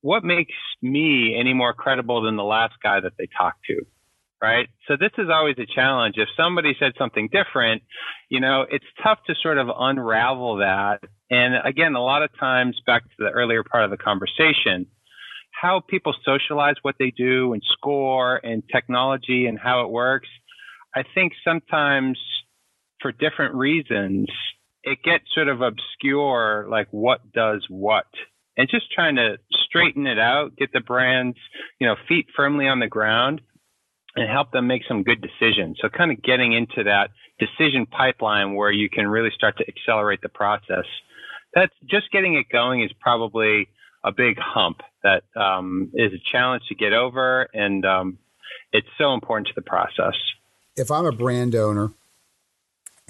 what 0.00 0.24
makes 0.24 0.54
me 0.80 1.36
any 1.38 1.52
more 1.52 1.72
credible 1.72 2.22
than 2.22 2.36
the 2.36 2.44
last 2.44 2.74
guy 2.82 3.00
that 3.00 3.12
they 3.18 3.28
talked 3.38 3.64
to? 3.66 3.86
Right. 4.42 4.68
So 4.86 4.96
this 5.00 5.12
is 5.16 5.28
always 5.32 5.56
a 5.58 5.64
challenge. 5.66 6.16
If 6.18 6.28
somebody 6.36 6.76
said 6.78 6.92
something 6.98 7.30
different, 7.32 7.82
you 8.28 8.38
know, 8.38 8.66
it's 8.70 8.84
tough 9.02 9.18
to 9.28 9.34
sort 9.42 9.56
of 9.56 9.68
unravel 9.74 10.58
that. 10.58 10.98
And 11.30 11.54
again, 11.64 11.94
a 11.94 12.02
lot 12.02 12.22
of 12.22 12.30
times 12.38 12.78
back 12.86 13.04
to 13.04 13.14
the 13.18 13.30
earlier 13.30 13.64
part 13.64 13.84
of 13.84 13.90
the 13.90 13.96
conversation, 13.96 14.86
how 15.58 15.80
people 15.80 16.14
socialize 16.22 16.74
what 16.82 16.96
they 16.98 17.12
do 17.16 17.54
and 17.54 17.62
score 17.72 18.36
and 18.44 18.62
technology 18.70 19.46
and 19.46 19.58
how 19.58 19.84
it 19.84 19.90
works, 19.90 20.28
I 20.94 21.02
think 21.14 21.32
sometimes 21.42 22.18
for 23.00 23.12
different 23.12 23.54
reasons, 23.54 24.28
it 24.82 24.98
gets 25.02 25.24
sort 25.34 25.48
of 25.48 25.62
obscure, 25.62 26.66
like 26.70 26.88
what 26.90 27.32
does 27.32 27.64
what. 27.70 28.06
And 28.58 28.68
just 28.68 28.92
trying 28.92 29.16
to 29.16 29.38
straighten 29.66 30.06
it 30.06 30.18
out, 30.18 30.56
get 30.56 30.72
the 30.74 30.80
brands, 30.80 31.38
you 31.80 31.86
know, 31.86 31.96
feet 32.06 32.26
firmly 32.36 32.68
on 32.68 32.80
the 32.80 32.86
ground 32.86 33.40
and 34.16 34.30
help 34.30 34.50
them 34.50 34.66
make 34.66 34.82
some 34.88 35.02
good 35.02 35.20
decisions. 35.20 35.78
So 35.80 35.88
kind 35.88 36.10
of 36.10 36.22
getting 36.22 36.52
into 36.54 36.84
that 36.84 37.10
decision 37.38 37.86
pipeline 37.86 38.54
where 38.54 38.72
you 38.72 38.88
can 38.88 39.06
really 39.06 39.30
start 39.34 39.58
to 39.58 39.64
accelerate 39.68 40.22
the 40.22 40.28
process. 40.28 40.86
That's 41.54 41.72
just 41.88 42.10
getting 42.10 42.34
it 42.34 42.46
going 42.50 42.82
is 42.82 42.90
probably 42.98 43.68
a 44.02 44.12
big 44.12 44.38
hump 44.38 44.80
that 45.02 45.24
um, 45.36 45.90
is 45.94 46.12
a 46.12 46.22
challenge 46.32 46.62
to 46.68 46.74
get 46.74 46.92
over, 46.92 47.48
and 47.52 47.84
um, 47.84 48.18
it's 48.72 48.88
so 48.98 49.14
important 49.14 49.48
to 49.48 49.52
the 49.54 49.62
process. 49.62 50.14
If 50.76 50.90
I'm 50.90 51.06
a 51.06 51.12
brand 51.12 51.54
owner 51.54 51.92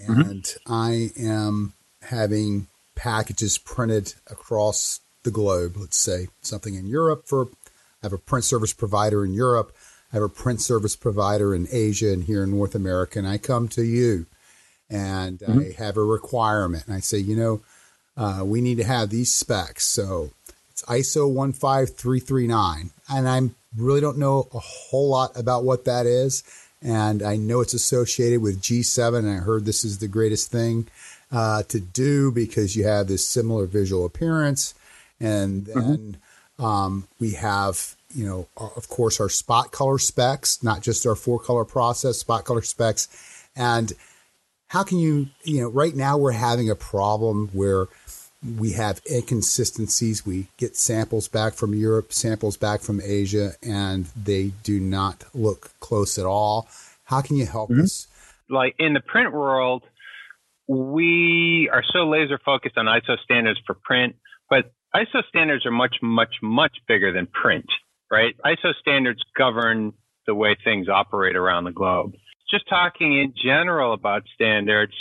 mm-hmm. 0.00 0.20
and 0.20 0.42
mm-hmm. 0.42 0.72
I 0.72 1.10
am 1.18 1.74
having 2.02 2.68
packages 2.94 3.58
printed 3.58 4.14
across 4.28 5.00
the 5.22 5.30
globe, 5.30 5.76
let's 5.76 5.98
say 5.98 6.28
something 6.40 6.74
in 6.74 6.86
Europe 6.86 7.24
for, 7.26 7.46
I 7.46 8.06
have 8.06 8.12
a 8.12 8.18
print 8.18 8.44
service 8.44 8.72
provider 8.72 9.24
in 9.24 9.32
Europe, 9.32 9.74
I 10.12 10.16
have 10.16 10.22
a 10.22 10.28
print 10.28 10.60
service 10.60 10.96
provider 10.96 11.54
in 11.54 11.68
Asia 11.70 12.12
and 12.12 12.24
here 12.24 12.44
in 12.44 12.50
North 12.50 12.74
America, 12.74 13.18
and 13.18 13.28
I 13.28 13.38
come 13.38 13.68
to 13.68 13.82
you 13.82 14.26
and 14.88 15.40
mm-hmm. 15.40 15.58
I 15.58 15.82
have 15.82 15.96
a 15.96 16.04
requirement, 16.04 16.86
and 16.86 16.94
I 16.94 17.00
say, 17.00 17.18
you 17.18 17.36
know, 17.36 17.60
uh, 18.16 18.42
we 18.44 18.60
need 18.60 18.78
to 18.78 18.84
have 18.84 19.10
these 19.10 19.34
specs. 19.34 19.84
So 19.84 20.30
it's 20.70 20.82
ISO 20.84 21.32
15339. 21.34 22.90
And 23.08 23.28
I 23.28 23.50
really 23.76 24.00
don't 24.00 24.18
know 24.18 24.48
a 24.54 24.58
whole 24.58 25.10
lot 25.10 25.38
about 25.38 25.64
what 25.64 25.84
that 25.84 26.06
is. 26.06 26.42
And 26.82 27.22
I 27.22 27.36
know 27.36 27.60
it's 27.60 27.74
associated 27.74 28.40
with 28.40 28.62
G7. 28.62 29.18
And 29.18 29.30
I 29.30 29.42
heard 29.42 29.64
this 29.64 29.84
is 29.84 29.98
the 29.98 30.08
greatest 30.08 30.50
thing 30.50 30.86
uh, 31.32 31.62
to 31.64 31.80
do 31.80 32.30
because 32.30 32.76
you 32.76 32.84
have 32.84 33.08
this 33.08 33.26
similar 33.26 33.66
visual 33.66 34.06
appearance. 34.06 34.74
And 35.20 35.64
mm-hmm. 35.64 35.80
then 35.80 36.16
mm-hmm. 36.58 36.64
um, 36.64 37.08
we 37.18 37.32
have, 37.32 37.95
you 38.14 38.26
know, 38.26 38.48
of 38.56 38.88
course, 38.88 39.20
our 39.20 39.28
spot 39.28 39.72
color 39.72 39.98
specs, 39.98 40.62
not 40.62 40.82
just 40.82 41.06
our 41.06 41.14
four 41.16 41.38
color 41.38 41.64
process, 41.64 42.18
spot 42.18 42.44
color 42.44 42.62
specs. 42.62 43.08
And 43.56 43.92
how 44.68 44.82
can 44.82 44.98
you, 44.98 45.28
you 45.44 45.60
know, 45.60 45.68
right 45.68 45.94
now 45.94 46.16
we're 46.16 46.32
having 46.32 46.70
a 46.70 46.74
problem 46.74 47.48
where 47.52 47.86
we 48.58 48.72
have 48.72 49.00
inconsistencies. 49.10 50.24
We 50.24 50.48
get 50.56 50.76
samples 50.76 51.28
back 51.28 51.54
from 51.54 51.74
Europe, 51.74 52.12
samples 52.12 52.56
back 52.56 52.80
from 52.80 53.00
Asia, 53.02 53.52
and 53.62 54.06
they 54.16 54.52
do 54.62 54.78
not 54.78 55.24
look 55.34 55.70
close 55.80 56.18
at 56.18 56.26
all. 56.26 56.68
How 57.04 57.20
can 57.20 57.36
you 57.36 57.46
help 57.46 57.70
mm-hmm. 57.70 57.82
us? 57.82 58.06
Like 58.48 58.74
in 58.78 58.94
the 58.94 59.00
print 59.00 59.32
world, 59.32 59.84
we 60.68 61.68
are 61.72 61.82
so 61.92 62.08
laser 62.08 62.38
focused 62.44 62.76
on 62.76 62.86
ISO 62.86 63.18
standards 63.24 63.60
for 63.66 63.74
print, 63.74 64.16
but 64.48 64.72
ISO 64.94 65.22
standards 65.28 65.66
are 65.66 65.70
much, 65.70 65.96
much, 66.02 66.36
much 66.42 66.76
bigger 66.86 67.12
than 67.12 67.26
print, 67.26 67.66
right? 68.10 68.34
ISO 68.44 68.74
standards 68.80 69.22
govern 69.36 69.92
the 70.26 70.34
way 70.34 70.56
things 70.64 70.88
operate 70.88 71.36
around 71.36 71.64
the 71.64 71.72
globe. 71.72 72.12
Just 72.50 72.68
talking 72.68 73.18
in 73.18 73.34
general 73.42 73.92
about 73.92 74.22
standards 74.34 74.94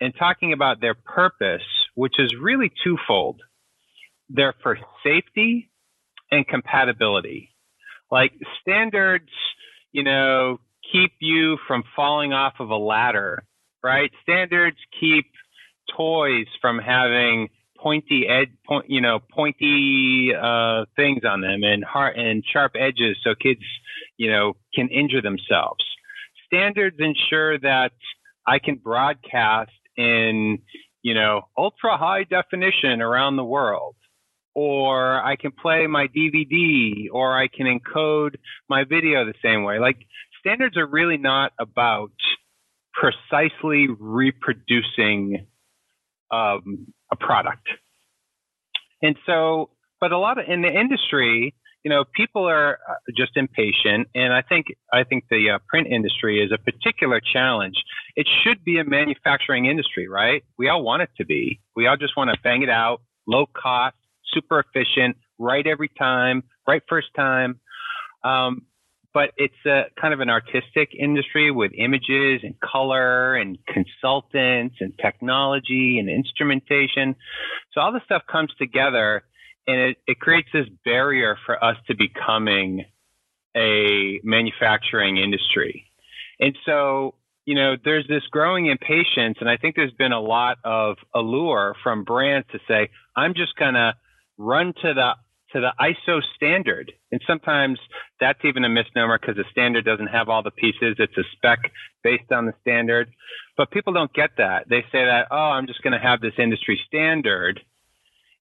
and 0.00 0.14
talking 0.18 0.52
about 0.52 0.80
their 0.80 0.94
purpose 0.94 1.62
which 1.94 2.14
is 2.18 2.34
really 2.40 2.72
twofold. 2.82 3.42
They're 4.28 4.54
for 4.62 4.78
safety 5.04 5.70
and 6.30 6.46
compatibility. 6.46 7.50
Like 8.10 8.32
standards, 8.62 9.30
you 9.92 10.02
know, 10.02 10.60
keep 10.92 11.12
you 11.20 11.58
from 11.66 11.84
falling 11.94 12.32
off 12.32 12.54
of 12.58 12.70
a 12.70 12.76
ladder, 12.76 13.44
right? 13.82 14.10
Standards 14.22 14.78
keep 14.98 15.26
toys 15.96 16.46
from 16.60 16.78
having 16.78 17.48
pointy 17.80 18.26
edge, 18.28 18.50
point, 18.66 18.86
you 18.88 19.00
know, 19.00 19.20
pointy 19.32 20.32
uh, 20.34 20.84
things 20.96 21.22
on 21.24 21.40
them 21.40 21.62
and 21.62 21.82
hard 21.84 22.16
and 22.16 22.44
sharp 22.52 22.72
edges, 22.78 23.16
so 23.24 23.34
kids, 23.34 23.62
you 24.18 24.30
know, 24.30 24.54
can 24.74 24.88
injure 24.88 25.22
themselves. 25.22 25.84
Standards 26.46 26.96
ensure 26.98 27.58
that 27.58 27.92
I 28.46 28.58
can 28.58 28.76
broadcast 28.76 29.70
in 29.96 30.58
you 31.02 31.14
know, 31.14 31.42
ultra 31.56 31.96
high 31.96 32.24
definition 32.24 33.00
around 33.00 33.36
the 33.36 33.44
world. 33.44 33.96
or 34.54 35.22
I 35.22 35.36
can 35.36 35.52
play 35.52 35.86
my 35.86 36.08
DVD, 36.08 37.06
or 37.12 37.38
I 37.38 37.46
can 37.48 37.66
encode 37.66 38.34
my 38.68 38.84
video 38.84 39.24
the 39.24 39.34
same 39.42 39.62
way. 39.62 39.78
Like 39.78 39.98
standards 40.40 40.76
are 40.76 40.86
really 40.86 41.16
not 41.16 41.52
about 41.58 42.10
precisely 42.92 43.86
reproducing 43.98 45.46
um, 46.32 46.92
a 47.12 47.16
product. 47.16 47.68
And 49.02 49.16
so, 49.26 49.70
but 50.00 50.12
a 50.12 50.18
lot 50.18 50.38
of 50.38 50.44
in 50.48 50.62
the 50.62 50.68
industry, 50.68 51.54
you 51.84 51.90
know, 51.90 52.04
people 52.14 52.46
are 52.48 52.78
uh, 52.88 52.94
just 53.16 53.36
impatient, 53.36 54.08
and 54.14 54.32
I 54.32 54.42
think 54.42 54.66
I 54.92 55.04
think 55.04 55.24
the 55.30 55.50
uh, 55.54 55.58
print 55.68 55.86
industry 55.86 56.42
is 56.44 56.52
a 56.52 56.58
particular 56.58 57.20
challenge. 57.20 57.76
It 58.16 58.28
should 58.42 58.64
be 58.64 58.78
a 58.78 58.84
manufacturing 58.84 59.66
industry, 59.66 60.06
right? 60.06 60.44
We 60.58 60.68
all 60.68 60.82
want 60.82 61.02
it 61.02 61.10
to 61.16 61.24
be. 61.24 61.60
We 61.74 61.86
all 61.86 61.96
just 61.96 62.16
want 62.16 62.30
to 62.30 62.36
bang 62.42 62.62
it 62.62 62.68
out, 62.68 63.00
low 63.26 63.46
cost, 63.46 63.96
super 64.32 64.60
efficient, 64.60 65.16
right 65.38 65.66
every 65.66 65.88
time, 65.88 66.42
right 66.68 66.82
first 66.88 67.08
time. 67.16 67.60
Um, 68.22 68.66
but 69.12 69.30
it's 69.36 69.54
a 69.66 69.84
kind 70.00 70.14
of 70.14 70.20
an 70.20 70.30
artistic 70.30 70.94
industry 70.98 71.50
with 71.50 71.72
images 71.76 72.40
and 72.42 72.54
color 72.60 73.34
and 73.34 73.58
consultants 73.66 74.76
and 74.80 74.92
technology 74.98 75.98
and 75.98 76.08
instrumentation. 76.08 77.16
So 77.72 77.80
all 77.80 77.92
this 77.92 78.02
stuff 78.04 78.22
comes 78.30 78.52
together 78.58 79.22
and 79.66 79.80
it, 79.80 79.96
it 80.06 80.20
creates 80.20 80.48
this 80.52 80.66
barrier 80.84 81.36
for 81.44 81.62
us 81.62 81.76
to 81.88 81.94
becoming 81.94 82.84
a 83.56 84.20
manufacturing 84.22 85.16
industry. 85.16 85.90
And 86.38 86.56
so, 86.64 87.14
you 87.44 87.54
know, 87.54 87.74
there's 87.84 88.06
this 88.08 88.22
growing 88.30 88.66
impatience, 88.66 89.38
and 89.40 89.48
I 89.48 89.56
think 89.56 89.76
there's 89.76 89.92
been 89.92 90.12
a 90.12 90.20
lot 90.20 90.58
of 90.64 90.96
allure 91.14 91.74
from 91.82 92.04
brands 92.04 92.46
to 92.52 92.58
say, 92.68 92.90
I'm 93.16 93.34
just 93.34 93.56
going 93.56 93.74
to 93.74 93.94
run 94.38 94.72
to 94.82 94.94
the 94.94 95.14
to 95.52 95.60
the 95.60 95.72
ISO 95.80 96.20
standard. 96.36 96.92
And 97.10 97.20
sometimes 97.26 97.78
that's 98.20 98.38
even 98.44 98.64
a 98.64 98.68
misnomer 98.68 99.18
because 99.18 99.36
the 99.36 99.44
standard 99.50 99.84
doesn't 99.84 100.08
have 100.08 100.28
all 100.28 100.42
the 100.42 100.50
pieces. 100.50 100.96
It's 100.98 101.16
a 101.16 101.24
spec 101.32 101.58
based 102.02 102.30
on 102.32 102.46
the 102.46 102.54
standard. 102.60 103.10
But 103.56 103.70
people 103.70 103.92
don't 103.92 104.12
get 104.12 104.30
that. 104.38 104.68
They 104.68 104.82
say 104.92 105.04
that, 105.04 105.28
oh, 105.30 105.36
I'm 105.36 105.66
just 105.66 105.82
going 105.82 105.92
to 105.92 105.98
have 105.98 106.20
this 106.20 106.34
industry 106.38 106.80
standard 106.86 107.60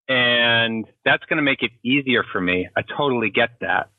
and 0.09 0.85
that's 1.05 1.23
going 1.25 1.37
to 1.37 1.43
make 1.43 1.61
it 1.61 1.71
easier 1.83 2.23
for 2.31 2.41
me. 2.41 2.67
I 2.75 2.81
totally 2.97 3.29
get 3.29 3.51
that. 3.61 3.91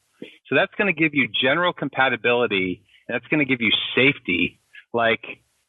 So 0.48 0.56
that's 0.56 0.74
going 0.76 0.92
to 0.92 0.98
give 0.98 1.14
you 1.14 1.28
general 1.28 1.72
compatibility 1.72 2.82
and 3.08 3.14
that's 3.14 3.26
going 3.28 3.38
to 3.38 3.44
give 3.44 3.60
you 3.60 3.70
safety. 3.94 4.60
Like 4.92 5.24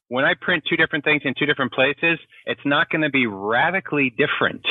when 0.07 0.25
I 0.25 0.33
print 0.33 0.63
two 0.67 0.75
different 0.75 1.05
things 1.05 1.21
in 1.25 1.35
two 1.37 1.45
different 1.45 1.73
places, 1.73 2.17
it's 2.45 2.65
not 2.65 2.89
going 2.89 3.03
to 3.03 3.11
be 3.11 3.27
radically 3.27 4.09
different, 4.09 4.65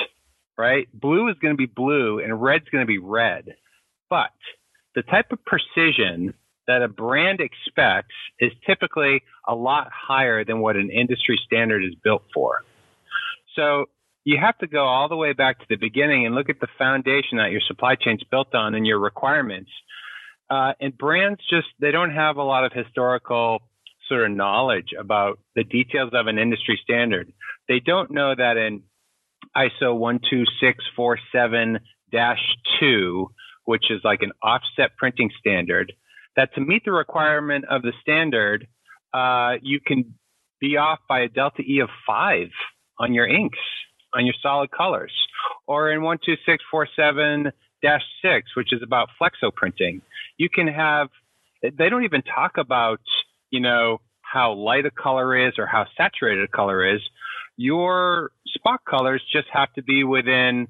right? 0.59 0.88
Blue 0.92 1.28
is 1.28 1.37
going 1.40 1.54
to 1.54 1.59
be 1.59 1.66
blue 1.66 2.21
and 2.21 2.40
red's 2.40 2.69
going 2.71 2.83
to 2.83 2.87
be 2.87 2.99
red. 2.99 3.54
But 4.09 4.30
the 4.95 5.02
type 5.02 5.33
of 5.33 5.38
precision 5.45 6.35
that 6.66 6.83
a 6.83 6.88
brand 6.88 7.40
expects 7.40 8.14
is 8.38 8.52
typically 8.66 9.23
a 9.47 9.54
lot 9.54 9.88
higher 9.92 10.45
than 10.45 10.61
what 10.61 10.76
an 10.76 10.90
industry 10.90 11.38
standard 11.47 11.85
is 11.85 11.95
built 12.02 12.23
for. 12.33 12.62
So 13.57 13.87
you 14.25 14.38
have 14.40 14.59
to 14.59 14.66
go 14.66 14.85
all 14.85 15.09
the 15.09 15.16
way 15.16 15.33
back 15.33 15.59
to 15.59 15.66
the 15.69 15.76
beginning 15.76 16.26
and 16.26 16.35
look 16.35 16.49
at 16.50 16.61
the 16.61 16.69
foundation 16.78 17.38
that 17.38 17.50
your 17.50 17.61
supply 17.66 17.95
chain's 17.97 18.23
built 18.30 18.54
on 18.54 18.75
and 18.75 18.87
your 18.87 18.99
requirements. 18.99 19.71
Uh, 20.49 20.73
and 20.80 20.97
brands 20.97 21.40
just 21.49 21.69
they 21.80 21.90
don't 21.90 22.12
have 22.12 22.37
a 22.37 22.42
lot 22.42 22.64
of 22.64 22.73
historical 22.73 23.61
sort 24.09 24.28
of 24.28 24.37
knowledge 24.37 24.88
about 24.99 25.38
the 25.54 25.64
details 25.64 26.11
of 26.12 26.26
an 26.26 26.38
industry 26.38 26.78
standard. 26.83 27.33
They 27.69 27.80
don't 27.80 28.11
know 28.11 28.35
that 28.37 28.57
in 28.57 28.83
ISO 29.57 30.21
12647-2, 32.12 33.26
which 33.64 33.90
is 33.90 34.00
like 34.04 34.23
an 34.23 34.33
offset 34.42 34.97
printing 34.97 35.30
standard, 35.38 35.92
that 36.37 36.54
to 36.54 36.61
meet 36.61 36.85
the 36.85 36.92
requirement 36.92 37.64
of 37.69 37.83
the 37.83 37.92
standard, 38.00 38.67
uh, 39.13 39.54
you 39.63 39.80
can 39.84 40.15
be 40.60 40.76
off 40.76 41.00
by 41.08 41.21
a 41.21 41.28
delta 41.28 41.63
E 41.63 41.80
of 41.80 41.89
five 42.06 42.49
on 42.99 43.15
your 43.15 43.26
inks 43.26 43.58
on 44.15 44.26
your 44.26 44.34
solid 44.43 44.71
colors. 44.71 45.13
Or 45.67 45.91
in 45.91 46.00
12647 46.00 47.52
6, 47.82 48.56
which 48.56 48.73
is 48.73 48.82
about 48.82 49.08
flexo 49.21 49.54
printing, 49.54 50.02
you 50.36 50.49
can 50.49 50.69
have, 50.69 51.08
they 51.63 51.89
don't 51.89 52.04
even 52.04 52.23
talk 52.23 52.58
about, 52.58 53.00
you 53.50 53.60
know, 53.60 54.00
how 54.21 54.52
light 54.52 54.86
a 54.86 54.91
color 54.91 55.49
is 55.49 55.54
or 55.58 55.67
how 55.67 55.86
saturated 55.97 56.45
a 56.45 56.49
color 56.49 56.95
is. 56.95 57.00
Your 57.62 58.30
spot 58.46 58.80
colors 58.88 59.23
just 59.30 59.49
have 59.52 59.70
to 59.75 59.82
be 59.82 60.02
within 60.02 60.68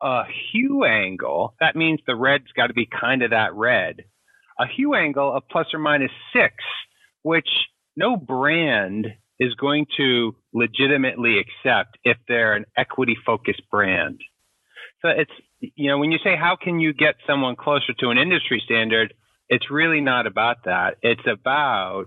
a 0.00 0.22
hue 0.50 0.82
angle. 0.82 1.54
That 1.60 1.76
means 1.76 2.00
the 2.06 2.16
red's 2.16 2.50
got 2.56 2.68
to 2.68 2.72
be 2.72 2.86
kind 2.86 3.22
of 3.22 3.32
that 3.32 3.54
red. 3.54 4.04
A 4.58 4.64
hue 4.66 4.94
angle 4.94 5.30
of 5.30 5.42
plus 5.50 5.66
or 5.74 5.78
minus 5.78 6.10
six, 6.32 6.54
which 7.20 7.48
no 7.98 8.16
brand 8.16 9.08
is 9.38 9.52
going 9.56 9.84
to 9.98 10.34
legitimately 10.54 11.36
accept 11.38 11.98
if 12.02 12.16
they're 12.26 12.54
an 12.54 12.64
equity 12.78 13.16
focused 13.26 13.68
brand. 13.70 14.18
So 15.02 15.08
it's, 15.08 15.30
you 15.60 15.90
know, 15.90 15.98
when 15.98 16.12
you 16.12 16.18
say 16.24 16.34
how 16.34 16.56
can 16.56 16.80
you 16.80 16.94
get 16.94 17.16
someone 17.26 17.56
closer 17.56 17.92
to 18.00 18.08
an 18.08 18.16
industry 18.16 18.62
standard, 18.64 19.12
it's 19.50 19.70
really 19.70 20.00
not 20.00 20.26
about 20.26 20.64
that. 20.64 20.96
It's 21.02 21.26
about 21.30 22.06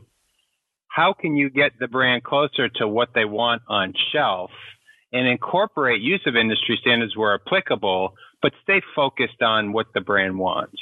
how 0.95 1.13
can 1.13 1.35
you 1.35 1.49
get 1.49 1.73
the 1.79 1.87
brand 1.87 2.23
closer 2.23 2.69
to 2.69 2.87
what 2.87 3.09
they 3.13 3.25
want 3.25 3.61
on 3.67 3.93
shelf 4.13 4.51
and 5.11 5.27
incorporate 5.27 6.01
use 6.01 6.21
of 6.25 6.35
industry 6.35 6.77
standards 6.79 7.17
where 7.17 7.35
applicable, 7.35 8.13
but 8.41 8.53
stay 8.63 8.81
focused 8.95 9.41
on 9.41 9.73
what 9.73 9.87
the 9.93 10.01
brand 10.01 10.37
wants. 10.37 10.81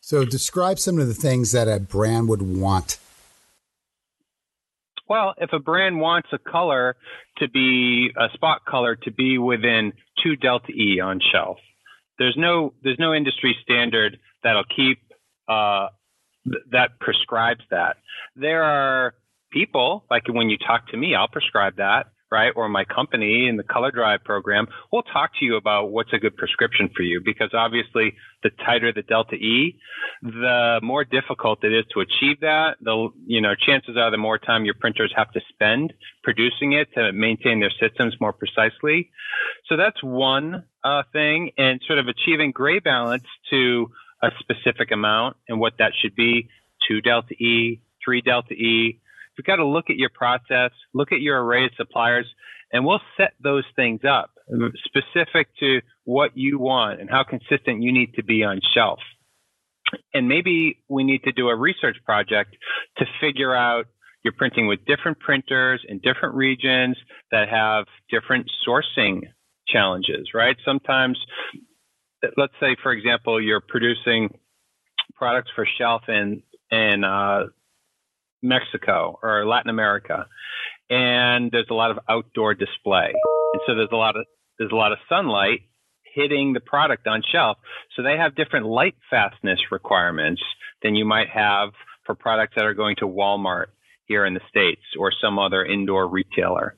So 0.00 0.24
describe 0.24 0.78
some 0.78 0.98
of 0.98 1.06
the 1.06 1.14
things 1.14 1.52
that 1.52 1.66
a 1.66 1.80
brand 1.80 2.28
would 2.28 2.42
want 2.42 2.98
well, 5.08 5.34
if 5.36 5.52
a 5.52 5.58
brand 5.58 6.00
wants 6.00 6.28
a 6.32 6.38
color 6.38 6.96
to 7.36 7.46
be 7.46 8.08
a 8.16 8.32
spot 8.32 8.64
color 8.64 8.96
to 8.96 9.10
be 9.10 9.36
within 9.36 9.92
two 10.22 10.36
delta 10.36 10.72
E 10.72 11.00
on 11.00 11.20
shelf, 11.32 11.58
there's 12.18 12.36
no 12.38 12.72
there's 12.82 12.98
no 12.98 13.12
industry 13.12 13.54
standard 13.62 14.18
that'll 14.42 14.64
keep 14.74 15.00
uh, 15.48 15.88
th- 16.44 16.64
that 16.70 16.98
prescribes 16.98 17.60
that. 17.70 17.96
There 18.36 18.62
are 18.62 19.14
people 19.52 20.04
like 20.10 20.24
when 20.28 20.50
you 20.50 20.58
talk 20.58 20.88
to 20.88 20.96
me, 20.96 21.14
I'll 21.14 21.28
prescribe 21.28 21.76
that 21.76 22.06
right? 22.32 22.52
Or 22.56 22.66
my 22.70 22.84
company 22.84 23.46
in 23.46 23.58
the 23.58 23.62
Color 23.62 23.90
Drive 23.90 24.24
program, 24.24 24.66
we'll 24.90 25.02
talk 25.02 25.32
to 25.38 25.44
you 25.44 25.56
about 25.56 25.90
what's 25.90 26.14
a 26.14 26.18
good 26.18 26.34
prescription 26.34 26.88
for 26.96 27.02
you 27.02 27.20
because 27.22 27.50
obviously 27.52 28.14
the 28.42 28.48
tighter 28.64 28.90
the 28.90 29.02
delta 29.02 29.34
E, 29.34 29.78
the 30.22 30.80
more 30.82 31.04
difficult 31.04 31.62
it 31.62 31.74
is 31.74 31.84
to 31.92 32.00
achieve 32.00 32.40
that. 32.40 32.76
The, 32.80 33.10
you 33.26 33.42
know, 33.42 33.54
chances 33.54 33.98
are 33.98 34.10
the 34.10 34.16
more 34.16 34.38
time 34.38 34.64
your 34.64 34.74
printers 34.74 35.12
have 35.14 35.30
to 35.32 35.40
spend 35.50 35.92
producing 36.24 36.72
it 36.72 36.88
to 36.94 37.12
maintain 37.12 37.60
their 37.60 37.72
systems 37.78 38.16
more 38.18 38.32
precisely. 38.32 39.10
So 39.68 39.76
that's 39.76 40.02
one 40.02 40.64
uh, 40.82 41.02
thing 41.12 41.50
and 41.58 41.82
sort 41.86 41.98
of 41.98 42.08
achieving 42.08 42.52
gray 42.52 42.78
balance 42.78 43.26
to 43.50 43.90
a 44.22 44.30
specific 44.40 44.90
amount 44.90 45.36
and 45.48 45.60
what 45.60 45.74
that 45.80 45.92
should 46.00 46.14
be, 46.14 46.48
two 46.88 47.02
delta 47.02 47.34
E, 47.34 47.82
three 48.02 48.22
delta 48.22 48.54
E, 48.54 49.01
You've 49.36 49.46
got 49.46 49.56
to 49.56 49.66
look 49.66 49.90
at 49.90 49.96
your 49.96 50.10
process, 50.10 50.70
look 50.94 51.12
at 51.12 51.20
your 51.20 51.42
array 51.42 51.64
of 51.64 51.70
suppliers, 51.76 52.26
and 52.72 52.84
we'll 52.84 53.00
set 53.16 53.34
those 53.42 53.64
things 53.76 54.00
up 54.08 54.30
specific 54.84 55.48
to 55.60 55.80
what 56.04 56.36
you 56.36 56.58
want 56.58 57.00
and 57.00 57.08
how 57.08 57.24
consistent 57.24 57.82
you 57.82 57.92
need 57.92 58.14
to 58.14 58.24
be 58.24 58.42
on 58.44 58.60
shelf. 58.74 58.98
And 60.14 60.28
maybe 60.28 60.82
we 60.88 61.04
need 61.04 61.22
to 61.24 61.32
do 61.32 61.48
a 61.48 61.56
research 61.56 61.96
project 62.04 62.56
to 62.98 63.06
figure 63.20 63.54
out 63.54 63.86
you're 64.24 64.32
printing 64.32 64.66
with 64.66 64.84
different 64.86 65.18
printers 65.18 65.84
in 65.88 65.98
different 65.98 66.34
regions 66.34 66.96
that 67.30 67.48
have 67.48 67.86
different 68.10 68.50
sourcing 68.66 69.22
challenges, 69.68 70.28
right? 70.34 70.56
Sometimes, 70.64 71.18
let's 72.36 72.52
say, 72.60 72.76
for 72.82 72.92
example, 72.92 73.40
you're 73.42 73.60
producing 73.60 74.38
products 75.14 75.50
for 75.54 75.66
shelf 75.78 76.02
in 76.08 76.42
in 76.70 77.04
uh, 77.04 77.44
Mexico 78.42 79.18
or 79.22 79.46
Latin 79.46 79.70
America, 79.70 80.26
and 80.90 81.50
there's 81.50 81.68
a 81.70 81.74
lot 81.74 81.90
of 81.90 81.98
outdoor 82.08 82.54
display, 82.54 83.12
and 83.52 83.62
so 83.66 83.74
there's 83.74 83.92
a 83.92 83.96
lot 83.96 84.16
of 84.16 84.24
there's 84.58 84.72
a 84.72 84.76
lot 84.76 84.92
of 84.92 84.98
sunlight 85.08 85.60
hitting 86.14 86.52
the 86.52 86.60
product 86.60 87.06
on 87.06 87.22
shelf. 87.32 87.58
So 87.96 88.02
they 88.02 88.16
have 88.16 88.34
different 88.34 88.66
light 88.66 88.94
fastness 89.08 89.58
requirements 89.70 90.42
than 90.82 90.94
you 90.94 91.04
might 91.04 91.28
have 91.28 91.70
for 92.04 92.14
products 92.14 92.54
that 92.56 92.64
are 92.64 92.74
going 92.74 92.96
to 92.96 93.06
Walmart 93.06 93.66
here 94.06 94.26
in 94.26 94.34
the 94.34 94.40
States 94.48 94.82
or 94.98 95.12
some 95.22 95.38
other 95.38 95.64
indoor 95.64 96.06
retailer. 96.06 96.76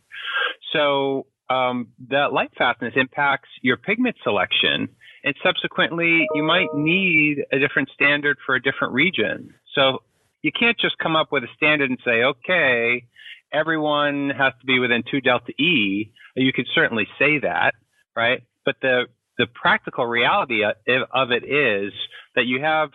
So 0.72 1.26
um, 1.50 1.88
that 2.10 2.32
light 2.32 2.50
fastness 2.56 2.94
impacts 2.96 3.48
your 3.62 3.76
pigment 3.76 4.16
selection. 4.22 4.88
And 5.24 5.34
subsequently, 5.42 6.26
you 6.34 6.42
might 6.42 6.74
need 6.74 7.38
a 7.52 7.58
different 7.58 7.88
standard 7.94 8.36
for 8.44 8.54
a 8.54 8.62
different 8.62 8.92
region. 8.92 9.54
So 9.74 10.02
you 10.44 10.52
can't 10.52 10.78
just 10.78 10.98
come 10.98 11.16
up 11.16 11.32
with 11.32 11.42
a 11.42 11.48
standard 11.56 11.88
and 11.88 11.98
say, 12.04 12.22
okay, 12.22 13.06
everyone 13.50 14.28
has 14.28 14.52
to 14.60 14.66
be 14.66 14.78
within 14.78 15.02
two 15.10 15.22
delta 15.22 15.52
E. 15.58 16.12
You 16.36 16.52
could 16.52 16.66
certainly 16.74 17.08
say 17.18 17.38
that, 17.38 17.72
right? 18.14 18.42
But 18.64 18.76
the 18.82 19.04
the 19.38 19.46
practical 19.46 20.06
reality 20.06 20.62
of 20.62 21.30
it 21.32 21.44
is 21.44 21.92
that 22.36 22.44
you 22.44 22.60
have 22.60 22.90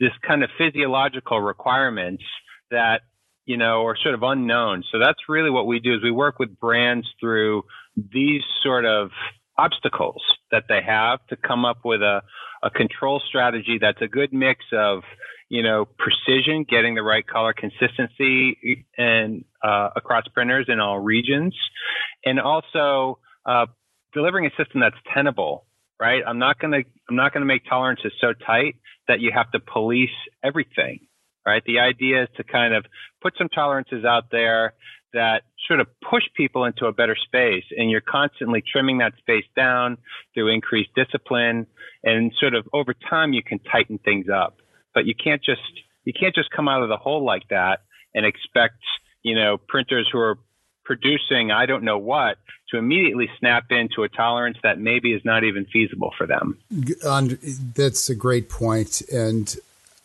this 0.00 0.10
kind 0.26 0.42
of 0.42 0.50
physiological 0.58 1.40
requirements 1.40 2.24
that 2.72 3.02
you 3.46 3.56
know 3.56 3.86
are 3.86 3.96
sort 4.02 4.16
of 4.16 4.24
unknown. 4.24 4.82
So 4.90 4.98
that's 4.98 5.20
really 5.28 5.50
what 5.50 5.68
we 5.68 5.78
do 5.78 5.94
is 5.94 6.02
we 6.02 6.10
work 6.10 6.40
with 6.40 6.58
brands 6.58 7.06
through 7.20 7.62
these 7.96 8.42
sort 8.64 8.84
of 8.84 9.10
obstacles 9.58 10.22
that 10.50 10.64
they 10.68 10.80
have 10.86 11.18
to 11.28 11.36
come 11.36 11.64
up 11.64 11.78
with 11.84 12.00
a, 12.00 12.22
a 12.62 12.70
control 12.70 13.20
strategy 13.26 13.78
that's 13.80 14.00
a 14.00 14.08
good 14.08 14.32
mix 14.32 14.64
of 14.72 15.02
you 15.48 15.62
know 15.62 15.86
precision, 15.98 16.64
getting 16.68 16.94
the 16.94 17.02
right 17.02 17.26
color 17.26 17.52
consistency 17.52 18.86
and 18.96 19.44
uh, 19.62 19.90
across 19.96 20.24
printers 20.28 20.66
in 20.68 20.80
all 20.80 20.98
regions, 20.98 21.54
and 22.24 22.40
also 22.40 23.18
uh, 23.44 23.66
delivering 24.12 24.46
a 24.46 24.50
system 24.50 24.80
that's 24.80 24.96
tenable 25.12 25.64
right? 26.00 26.22
I'm 26.26 26.38
not 26.38 26.58
going 26.58 26.72
to 26.72 26.88
I'm 27.08 27.16
not 27.16 27.32
going 27.32 27.42
to 27.42 27.46
make 27.46 27.64
tolerances 27.68 28.12
so 28.20 28.32
tight 28.32 28.76
that 29.08 29.20
you 29.20 29.32
have 29.34 29.50
to 29.52 29.60
police 29.60 30.10
everything, 30.44 31.00
right? 31.46 31.62
The 31.64 31.80
idea 31.80 32.24
is 32.24 32.28
to 32.36 32.44
kind 32.44 32.74
of 32.74 32.84
put 33.22 33.34
some 33.38 33.48
tolerances 33.48 34.04
out 34.04 34.30
there 34.30 34.74
that 35.12 35.42
sort 35.66 35.80
of 35.80 35.86
push 36.08 36.24
people 36.36 36.64
into 36.64 36.86
a 36.86 36.92
better 36.92 37.16
space 37.16 37.64
and 37.76 37.90
you're 37.90 38.00
constantly 38.00 38.62
trimming 38.62 38.98
that 38.98 39.12
space 39.18 39.44
down 39.56 39.98
through 40.34 40.48
increased 40.48 40.90
discipline 40.94 41.66
and 42.04 42.32
sort 42.38 42.54
of 42.54 42.68
over 42.72 42.94
time 43.08 43.32
you 43.32 43.42
can 43.42 43.58
tighten 43.58 43.98
things 43.98 44.26
up. 44.28 44.58
But 44.94 45.06
you 45.06 45.14
can't 45.14 45.42
just 45.42 45.60
you 46.04 46.12
can't 46.18 46.34
just 46.34 46.50
come 46.50 46.68
out 46.68 46.82
of 46.82 46.88
the 46.88 46.96
hole 46.96 47.24
like 47.24 47.48
that 47.50 47.82
and 48.14 48.24
expect, 48.24 48.78
you 49.22 49.34
know, 49.34 49.58
printers 49.58 50.08
who 50.10 50.18
are 50.18 50.38
producing 50.84 51.50
I 51.50 51.66
don't 51.66 51.84
know 51.84 51.98
what 51.98 52.38
to 52.70 52.78
immediately 52.78 53.28
snap 53.38 53.66
into 53.70 54.02
a 54.02 54.08
tolerance 54.08 54.56
that 54.62 54.78
maybe 54.78 55.12
is 55.12 55.22
not 55.24 55.44
even 55.44 55.66
feasible 55.66 56.12
for 56.16 56.26
them. 56.26 56.58
That's 57.74 58.08
a 58.08 58.14
great. 58.14 58.50
And 59.12 59.56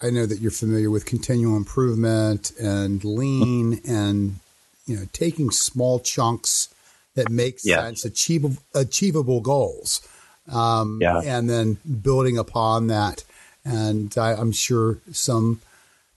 I 0.02 0.10
know 0.10 0.26
that 0.26 0.40
you're 0.40 0.52
familiar 0.52 0.90
with 0.90 1.06
continual 1.06 1.56
improvement 1.56 2.52
and 2.60 3.04
lean 3.04 3.82
and 3.88 4.40
you 4.86 4.96
know 4.98 5.06
taking 5.14 5.52
small 5.52 6.00
chunks 6.00 6.74
that 7.16 7.30
make 7.30 7.60
yeah. 7.64 7.84
sense, 7.84 8.06
achievable 8.06 8.62
achievable 8.74 9.42
goals, 9.42 10.08
um, 10.52 11.00
yeah. 11.02 11.22
and 11.24 11.50
then 11.50 11.78
building 12.02 12.38
upon 12.38 12.88
that. 12.88 13.24
And 13.66 14.16
I, 14.18 14.34
I'm 14.34 14.52
sure 14.52 15.00
some 15.12 15.62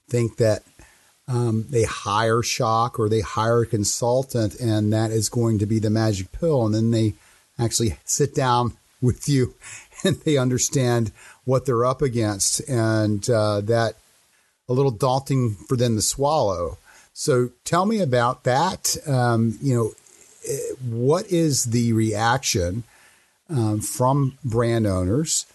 think 0.09 0.38
that 0.38 0.62
um, 1.29 1.66
they 1.70 1.85
hire 1.85 2.42
Schawk 2.42 2.98
or 2.98 3.09
they 3.09 3.20
hire 3.20 3.62
a 3.62 3.66
consultant, 3.66 4.59
and 4.61 4.92
that 4.92 5.11
is 5.11 5.29
going 5.29 5.59
to 5.59 5.66
be 5.66 5.79
the 5.79 5.90
magic 5.90 6.33
pill. 6.33 6.66
And 6.66 6.74
then 6.74 6.90
they 6.90 7.14
actually 7.59 7.96
sit 8.05 8.35
down 8.35 8.76
with 9.02 9.29
you 9.29 9.55
and 10.05 10.16
they 10.16 10.37
understand 10.37 11.12
what 11.44 11.66
they're 11.66 11.85
up 11.85 12.02
against, 12.02 12.61
and 12.68 13.29
uh, 13.31 13.61
that 13.62 13.94
a 14.68 14.72
little 14.72 14.90
daunting 14.90 15.55
for 15.68 15.76
them 15.76 15.96
to 15.96 16.02
swallow. 16.02 16.79
So 17.18 17.48
tell 17.64 17.87
me 17.87 18.02
about 18.02 18.44
that. 18.44 18.94
Um, 19.07 19.59
you 19.62 19.74
know, 19.74 19.92
what 20.87 21.26
is 21.33 21.64
the 21.64 21.94
reaction 21.94 22.85
um, 23.48 23.81
from 23.81 24.37
brand 24.44 24.87
owners 24.87 25.46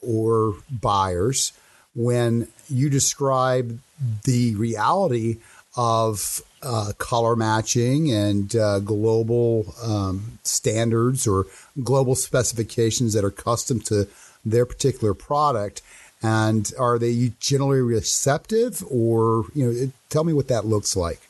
or 0.00 0.54
buyers 0.70 1.52
when 1.92 2.46
you 2.70 2.88
describe 2.88 3.80
the 4.22 4.54
reality 4.54 5.38
of 5.76 6.40
uh, 6.62 6.92
color 6.98 7.34
matching 7.34 8.12
and 8.12 8.54
uh, 8.54 8.78
global 8.78 9.74
um, 9.82 10.38
standards 10.44 11.26
or 11.26 11.46
global 11.82 12.14
specifications 12.14 13.12
that 13.14 13.24
are 13.24 13.32
custom 13.32 13.80
to 13.80 14.06
their 14.44 14.64
particular 14.64 15.14
product. 15.14 15.82
And 16.22 16.72
are 16.78 16.98
they 16.98 17.32
generally 17.38 17.80
receptive, 17.80 18.82
or 18.90 19.44
you 19.54 19.66
know, 19.66 19.92
tell 20.08 20.24
me 20.24 20.32
what 20.32 20.48
that 20.48 20.66
looks 20.66 20.96
like? 20.96 21.20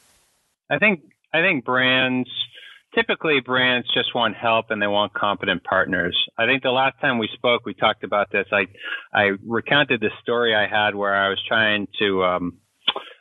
I 0.71 0.79
think 0.79 1.03
I 1.33 1.41
think 1.41 1.65
brands 1.65 2.29
typically 2.95 3.41
brands 3.41 3.87
just 3.95 4.15
want 4.15 4.35
help 4.35 4.67
and 4.71 4.81
they 4.81 4.87
want 4.87 5.13
competent 5.15 5.63
partners. 5.65 6.17
I 6.39 6.47
think 6.47 6.63
the 6.63 6.71
last 6.71 6.99
time 7.01 7.19
we 7.19 7.29
spoke, 7.35 7.65
we 7.65 7.75
talked 7.75 8.05
about 8.05 8.31
this. 8.33 8.47
I 8.53 8.67
I 9.13 9.33
recounted 9.47 10.01
the 10.01 10.11
story 10.23 10.55
I 10.55 10.67
had 10.67 10.95
where 10.95 11.15
I 11.15 11.29
was 11.29 11.43
trying 11.47 11.87
to. 11.99 12.25
Um, 12.25 12.59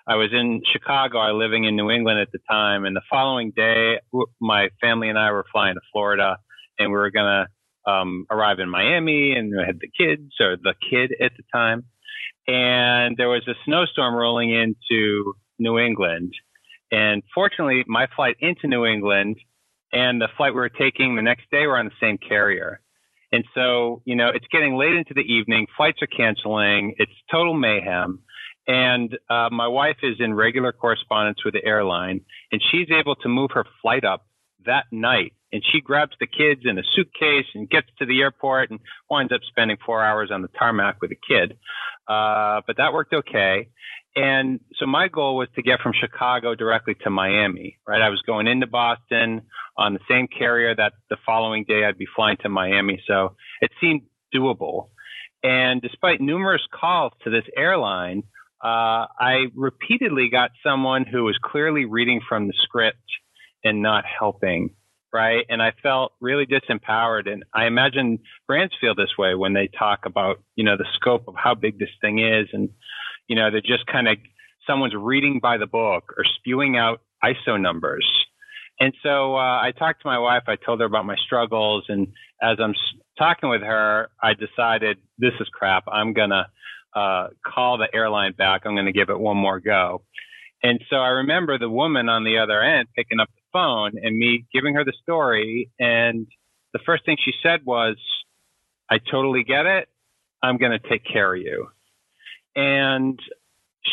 I 0.10 0.16
was 0.16 0.30
in 0.32 0.62
Chicago. 0.72 1.18
I 1.18 1.32
was 1.32 1.40
living 1.40 1.66
in 1.66 1.76
New 1.76 1.92
England 1.92 2.20
at 2.20 2.32
the 2.32 2.40
time, 2.50 2.86
and 2.86 2.96
the 2.96 3.02
following 3.10 3.52
day, 3.56 4.00
my 4.40 4.70
family 4.80 5.10
and 5.10 5.20
I 5.20 5.32
were 5.32 5.46
flying 5.52 5.76
to 5.76 5.82
Florida, 5.92 6.38
and 6.80 6.92
we 6.92 6.98
were 6.98 7.12
gonna 7.12 7.48
um, 7.88 8.26
arrive 8.30 8.60
in 8.60 8.70
Miami, 8.70 9.34
and 9.34 9.54
had 9.66 9.80
the 9.80 9.88
kids 9.88 10.34
or 10.40 10.58
the 10.58 10.76
kid 10.90 11.14
at 11.22 11.32
the 11.38 11.44
time, 11.54 11.86
and 12.48 13.18
there 13.18 13.30
was 13.30 13.48
a 13.48 13.56
snowstorm 13.66 14.14
rolling 14.14 14.52
into 14.52 15.34
New 15.60 15.80
England. 15.80 16.34
And 16.92 17.24
fortunately, 17.34 17.84
my 17.88 18.08
flight 18.16 18.38
into 18.40 18.68
New 18.68 18.86
England 18.86 19.38
and 19.92 20.22
the 20.22 20.28
flight 20.38 20.54
we 20.54 20.60
were 20.60 20.70
taking 20.70 21.16
the 21.16 21.22
next 21.22 21.50
day 21.52 21.66
were 21.68 21.78
on 21.78 21.86
the 21.86 21.92
same 22.00 22.18
carrier. 22.18 22.82
And 23.32 23.44
so, 23.54 24.02
you 24.06 24.16
know, 24.16 24.30
it's 24.30 24.48
getting 24.52 24.78
late 24.78 24.96
into 24.96 25.14
the 25.14 25.22
evening, 25.22 25.68
flights 25.76 26.02
are 26.02 26.08
canceling, 26.08 26.96
it's 26.98 27.12
total 27.30 27.54
mayhem. 27.54 28.20
And 28.68 29.18
uh, 29.30 29.50
my 29.52 29.68
wife 29.68 29.98
is 30.04 30.16
in 30.20 30.34
regular 30.34 30.72
correspondence 30.72 31.44
with 31.44 31.54
the 31.54 31.64
airline, 31.64 32.22
and 32.52 32.62
she's 32.72 32.88
able 32.92 33.16
to 33.16 33.30
move 33.30 33.52
her 33.54 33.66
flight 33.82 34.04
up 34.04 34.26
that 34.66 34.86
night. 34.92 35.34
And 35.52 35.64
she 35.72 35.80
grabs 35.80 36.14
the 36.20 36.28
kids 36.28 36.62
in 36.66 36.78
a 36.78 36.84
suitcase 36.94 37.46
and 37.56 37.70
gets 37.70 37.88
to 38.00 38.06
the 38.06 38.22
airport 38.22 38.70
and 38.70 38.80
winds 39.10 39.32
up 39.32 39.42
spending 39.48 39.78
four 39.86 40.04
hours 40.04 40.30
on 40.32 40.42
the 40.42 40.50
tarmac 40.60 41.02
with 41.02 41.12
a 41.12 41.16
kid. 41.16 41.58
Uh, 42.08 42.62
but 42.68 42.78
that 42.78 42.94
worked 42.94 43.14
okay. 43.14 43.70
And 44.16 44.60
so 44.78 44.88
my 44.88 45.08
goal 45.08 45.38
was 45.38 45.48
to 45.56 45.62
get 45.62 45.80
from 45.80 45.94
Chicago 45.94 46.56
directly 46.56 46.96
to 47.04 47.10
Miami, 47.10 47.78
right? 47.88 48.02
I 48.02 48.10
was 48.10 48.22
going 48.26 48.48
into 48.48 48.66
Boston 48.66 49.44
on 49.78 49.94
the 49.94 50.00
same 50.10 50.28
carrier 50.28 50.76
that 50.76 50.94
the 51.10 51.18
following 51.26 51.66
day 51.68 51.86
I'd 51.86 51.98
be 51.98 52.08
flying 52.16 52.38
to 52.42 52.50
Miami. 52.50 53.02
So 53.08 53.36
it 53.62 53.70
seemed 53.80 54.02
doable. 54.34 54.88
And 55.44 55.82
despite 55.82 56.20
numerous 56.20 56.64
calls 56.74 57.14
to 57.24 57.30
this 57.30 57.46
airline, 57.56 58.24
uh, 58.64 59.06
I 59.20 59.46
repeatedly 59.56 60.30
got 60.32 60.50
someone 60.66 61.06
who 61.06 61.24
was 61.24 61.38
clearly 61.44 61.86
reading 61.86 62.22
from 62.28 62.48
the 62.48 62.54
script 62.64 62.98
and 63.64 63.84
not 63.84 64.04
helping, 64.06 64.72
right? 65.14 65.46
And 65.50 65.62
I 65.62 65.74
felt 65.82 66.14
really 66.22 66.46
disempowered. 66.46 67.32
And 67.32 67.44
I 67.54 67.66
imagine 67.66 68.20
brands 68.48 68.74
feel 68.80 68.96
this 68.96 69.18
way 69.18 69.36
when 69.36 69.54
they 69.54 69.68
talk 69.68 70.06
about, 70.06 70.42
you 70.56 70.64
know, 70.64 70.78
the 70.78 70.86
scope 70.96 71.28
of 71.28 71.36
how 71.36 71.56
big 71.56 71.80
this 71.80 71.90
thing 72.02 72.20
is 72.20 72.48
and 72.54 72.70
you 73.28 73.36
know, 73.36 73.52
they're 73.52 73.62
just 73.62 73.86
kind 73.88 74.08
of 74.08 74.18
someone's 74.66 74.96
reading 74.96 75.40
by 75.42 75.58
the 75.58 75.68
book 75.68 76.14
or 76.18 76.24
spewing 76.38 76.78
out 76.78 77.02
ISO 77.24 77.60
numbers. 77.60 78.08
And 78.80 78.94
so 79.04 79.36
uh, 79.36 79.62
I 79.62 79.72
talked 79.78 80.02
to 80.04 80.08
my 80.08 80.20
wife. 80.20 80.44
I 80.48 80.56
told 80.56 80.80
her 80.80 80.86
about 80.86 81.06
my 81.06 81.16
struggles, 81.26 81.86
and 81.90 82.08
as 82.42 82.58
I'm 82.60 82.76
talking 83.18 83.50
with 83.50 83.62
her, 83.62 84.10
I 84.22 84.34
decided 84.34 84.98
this 85.18 85.34
is 85.40 85.48
crap. 85.52 85.84
I'm 85.92 86.14
gonna 86.14 86.48
uh, 86.96 87.30
call 87.46 87.80
the 87.80 87.88
airline 87.94 88.34
back. 88.38 88.62
I'm 88.66 88.76
gonna 88.76 88.92
give 88.92 89.10
it 89.10 89.20
one 89.20 89.38
more 89.38 89.60
go. 89.60 90.04
And 90.62 90.80
so 90.90 90.98
I 90.98 91.10
remember 91.10 91.58
the 91.58 91.70
woman 91.70 92.08
on 92.08 92.24
the 92.24 92.38
other 92.38 92.62
end 92.62 92.88
picking 92.96 93.20
up 93.20 93.30
phone 93.52 93.94
and 94.02 94.18
me 94.18 94.46
giving 94.54 94.76
her 94.76 94.84
the 94.84 94.94
story. 95.04 95.70
And 95.80 96.28
the 96.74 96.80
first 96.86 97.06
thing 97.06 97.18
she 97.24 97.34
said 97.44 97.66
was, 97.66 97.98
"I 98.90 99.00
totally 99.00 99.44
get 99.44 99.66
it. 99.66 99.90
I'm 100.44 100.58
gonna 100.58 100.80
take 100.80 101.04
care 101.06 101.34
of 101.34 101.42
you." 101.42 101.70
and 102.58 103.20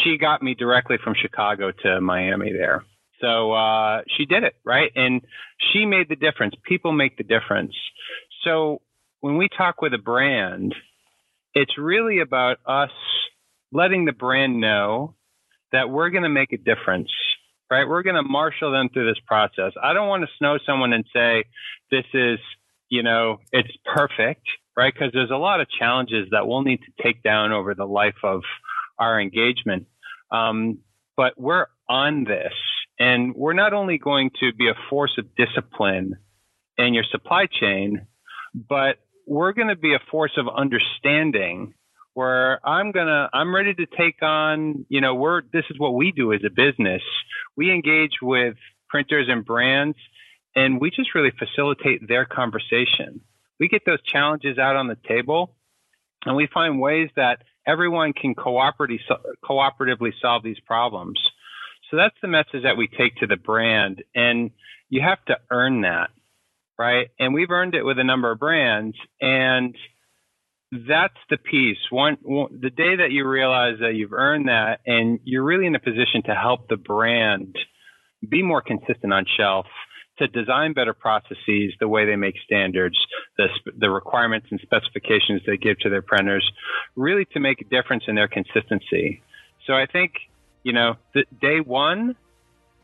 she 0.02 0.16
got 0.18 0.42
me 0.42 0.54
directly 0.54 0.96
from 1.04 1.14
Chicago 1.14 1.70
to 1.82 2.00
Miami 2.00 2.52
there. 2.52 2.84
So 3.20 3.52
uh, 3.52 4.02
she 4.16 4.24
did 4.24 4.42
it 4.42 4.56
right, 4.64 4.90
and 4.96 5.20
she 5.72 5.86
made 5.86 6.08
the 6.08 6.16
difference. 6.16 6.54
People 6.64 6.90
make 6.90 7.16
the 7.16 7.22
difference. 7.22 7.74
So 8.42 8.80
when 9.20 9.36
we 9.36 9.48
talk 9.56 9.80
with 9.80 9.94
a 9.94 9.98
brand, 9.98 10.74
it's 11.54 11.78
really 11.78 12.20
about 12.20 12.56
us 12.66 12.90
letting 13.70 14.06
the 14.06 14.12
brand 14.12 14.60
know 14.60 15.14
that 15.72 15.90
we're 15.90 16.10
going 16.10 16.24
to 16.24 16.28
make 16.28 16.52
a 16.52 16.58
difference. 16.58 17.10
Right? 17.70 17.88
We're 17.88 18.02
going 18.02 18.16
to 18.16 18.22
marshal 18.22 18.70
them 18.70 18.88
through 18.92 19.06
this 19.06 19.20
process. 19.26 19.72
I 19.82 19.94
don't 19.94 20.08
want 20.08 20.22
to 20.22 20.28
snow 20.38 20.58
someone 20.64 20.92
and 20.92 21.04
say 21.12 21.44
this 21.90 22.04
is, 22.12 22.38
you 22.88 23.02
know, 23.02 23.38
it's 23.52 23.70
perfect 23.94 24.46
right? 24.76 24.92
Because 24.92 25.12
there's 25.12 25.30
a 25.30 25.36
lot 25.36 25.60
of 25.60 25.68
challenges 25.70 26.28
that 26.30 26.46
we'll 26.46 26.62
need 26.62 26.80
to 26.80 27.02
take 27.02 27.22
down 27.22 27.52
over 27.52 27.74
the 27.74 27.84
life 27.84 28.16
of 28.22 28.42
our 28.98 29.20
engagement. 29.20 29.86
Um, 30.30 30.78
but 31.16 31.34
we're 31.36 31.66
on 31.88 32.24
this, 32.24 32.52
and 32.98 33.34
we're 33.34 33.52
not 33.52 33.72
only 33.72 33.98
going 33.98 34.30
to 34.40 34.52
be 34.52 34.68
a 34.68 34.74
force 34.90 35.16
of 35.18 35.26
discipline 35.36 36.16
in 36.76 36.94
your 36.94 37.04
supply 37.10 37.46
chain, 37.46 38.06
but 38.54 38.96
we're 39.26 39.52
going 39.52 39.68
to 39.68 39.76
be 39.76 39.94
a 39.94 40.00
force 40.10 40.32
of 40.36 40.46
understanding 40.48 41.74
where 42.14 42.66
I'm 42.66 42.92
gonna 42.92 43.28
I'm 43.32 43.54
ready 43.54 43.74
to 43.74 43.86
take 43.86 44.22
on, 44.22 44.86
you 44.88 45.00
know, 45.00 45.14
we're 45.14 45.42
this 45.52 45.64
is 45.70 45.78
what 45.78 45.94
we 45.94 46.12
do 46.12 46.32
as 46.32 46.40
a 46.44 46.50
business. 46.50 47.02
We 47.56 47.70
engage 47.70 48.22
with 48.22 48.56
printers 48.88 49.26
and 49.28 49.44
brands 49.44 49.96
and 50.56 50.80
we 50.80 50.90
just 50.90 51.14
really 51.14 51.32
facilitate 51.38 52.06
their 52.08 52.24
conversation 52.24 53.20
we 53.58 53.68
get 53.68 53.82
those 53.86 54.02
challenges 54.02 54.58
out 54.58 54.76
on 54.76 54.88
the 54.88 54.96
table 55.08 55.54
and 56.24 56.36
we 56.36 56.48
find 56.52 56.80
ways 56.80 57.10
that 57.16 57.42
everyone 57.66 58.12
can 58.12 58.34
cooperatively, 58.34 59.00
cooperatively 59.44 60.12
solve 60.20 60.42
these 60.42 60.60
problems. 60.60 61.20
So 61.90 61.96
that's 61.96 62.16
the 62.20 62.28
message 62.28 62.62
that 62.64 62.76
we 62.76 62.88
take 62.88 63.16
to 63.16 63.26
the 63.26 63.36
brand. 63.36 64.02
And 64.14 64.50
you 64.88 65.02
have 65.02 65.24
to 65.26 65.36
earn 65.50 65.82
that, 65.82 66.10
right? 66.78 67.08
And 67.18 67.32
we've 67.34 67.50
earned 67.50 67.74
it 67.74 67.84
with 67.84 67.98
a 67.98 68.04
number 68.04 68.30
of 68.30 68.38
brands. 68.38 68.96
And 69.20 69.76
that's 70.88 71.18
the 71.30 71.36
piece. 71.36 71.78
One, 71.90 72.16
one, 72.22 72.60
the 72.60 72.70
day 72.70 72.96
that 72.96 73.10
you 73.10 73.26
realize 73.28 73.76
that 73.80 73.94
you've 73.94 74.12
earned 74.12 74.48
that 74.48 74.80
and 74.86 75.20
you're 75.24 75.44
really 75.44 75.66
in 75.66 75.74
a 75.74 75.80
position 75.80 76.22
to 76.26 76.34
help 76.34 76.68
the 76.68 76.76
brand 76.76 77.56
be 78.28 78.42
more 78.42 78.62
consistent 78.62 79.12
on 79.12 79.24
shelf, 79.36 79.66
to 80.18 80.28
design 80.28 80.72
better 80.72 80.94
processes, 80.94 81.72
the 81.80 81.88
way 81.88 82.06
they 82.06 82.16
make 82.16 82.34
standards, 82.44 82.96
the, 83.36 83.48
the 83.78 83.90
requirements 83.90 84.46
and 84.50 84.60
specifications 84.62 85.42
they 85.46 85.56
give 85.56 85.78
to 85.80 85.90
their 85.90 86.02
printers, 86.02 86.48
really 86.96 87.24
to 87.26 87.40
make 87.40 87.60
a 87.60 87.64
difference 87.64 88.04
in 88.06 88.14
their 88.14 88.28
consistency. 88.28 89.22
So 89.66 89.74
I 89.74 89.86
think, 89.86 90.12
you 90.62 90.72
know, 90.72 90.94
the, 91.14 91.24
day 91.40 91.60
one, 91.60 92.16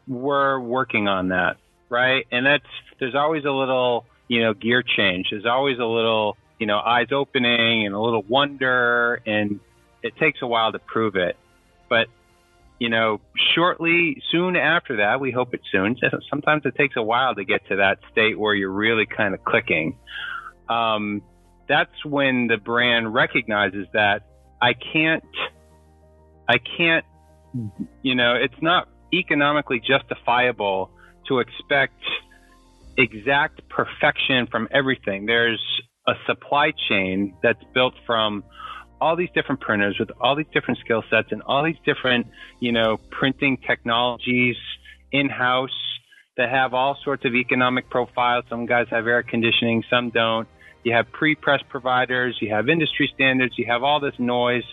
we're 0.09 0.59
working 0.61 1.09
on 1.09 1.29
that, 1.29 1.57
right? 1.89 2.27
And 2.33 2.45
that's, 2.45 2.65
there's 2.99 3.15
always 3.15 3.45
a 3.45 3.53
little, 3.53 4.07
you 4.29 4.43
know, 4.43 4.53
gear 4.53 4.83
change. 4.83 5.29
There's 5.31 5.47
always 5.47 5.79
a 5.79 5.85
little, 5.85 6.37
you 6.61 6.67
know, 6.67 6.79
eyes 6.79 7.09
opening 7.11 7.87
and 7.87 7.95
a 7.95 7.99
little 7.99 8.23
wonder, 8.23 9.21
and 9.27 9.59
it 10.03 10.15
takes 10.17 10.41
a 10.43 10.47
while 10.47 10.71
to 10.71 10.79
prove 10.79 11.17
it. 11.17 11.37
But 11.89 12.07
you 12.79 12.89
know, 12.89 13.21
shortly, 13.55 14.23
soon 14.31 14.57
after 14.57 14.99
that, 14.99 15.21
we 15.21 15.33
hope 15.33 15.53
it's 15.55 15.65
soon. 15.73 15.97
Sometimes 16.31 16.63
it 16.65 16.77
takes 16.77 16.97
a 16.97 17.03
while 17.03 17.35
to 17.35 17.45
get 17.45 17.67
to 17.69 17.77
that 17.77 17.99
state 18.13 18.39
where 18.39 18.55
you're 18.55 18.71
really 18.71 19.07
kind 19.07 19.35
of 19.35 19.45
clicking. 19.45 19.99
Um, 20.69 21.23
that's 21.69 22.05
when 22.05 22.47
the 22.47 22.57
brand 22.57 23.13
recognizes 23.13 23.87
that 23.93 24.23
I 24.63 24.73
can't, 24.75 25.25
I 26.49 26.57
can't, 26.59 27.05
you 28.03 28.15
know, 28.15 28.35
it's 28.35 28.61
not 28.63 28.89
economically 29.13 29.81
justifiable 29.81 30.91
to 31.29 31.41
expect 31.41 32.03
exact 32.97 33.69
perfection 33.69 34.47
from 34.47 34.69
everything. 34.71 35.27
There's 35.27 35.61
a 36.07 36.13
supply 36.27 36.73
chain 36.89 37.35
that's 37.43 37.63
built 37.75 37.95
from 38.07 38.45
all 39.01 39.17
these 39.17 39.29
different 39.35 39.61
printers 39.61 39.97
with 39.99 40.11
all 40.21 40.37
these 40.37 40.47
different 40.53 40.79
skill 40.81 41.03
sets 41.11 41.29
and 41.31 41.43
all 41.43 41.65
these 41.65 41.79
different, 41.85 42.27
you 42.61 42.73
know, 42.73 42.99
printing 43.11 43.57
technologies 43.67 44.57
in 45.13 45.29
house 45.29 45.71
that 46.37 46.51
have 46.51 46.75
all 46.75 46.97
sorts 47.05 47.25
of 47.25 47.35
economic 47.35 47.89
profiles. 47.91 48.45
Some 48.49 48.67
guys 48.67 48.87
have 48.91 49.07
air 49.07 49.23
conditioning, 49.23 49.83
some 49.91 50.11
don't. 50.11 50.49
You 50.85 50.95
have 50.95 51.11
pre 51.13 51.35
press 51.35 51.61
providers, 51.69 52.37
you 52.41 52.51
have 52.51 52.69
industry 52.69 53.11
standards, 53.15 53.59
you 53.59 53.67
have 53.67 53.83
all 53.83 54.01
this 54.01 54.15
noise. 54.19 54.65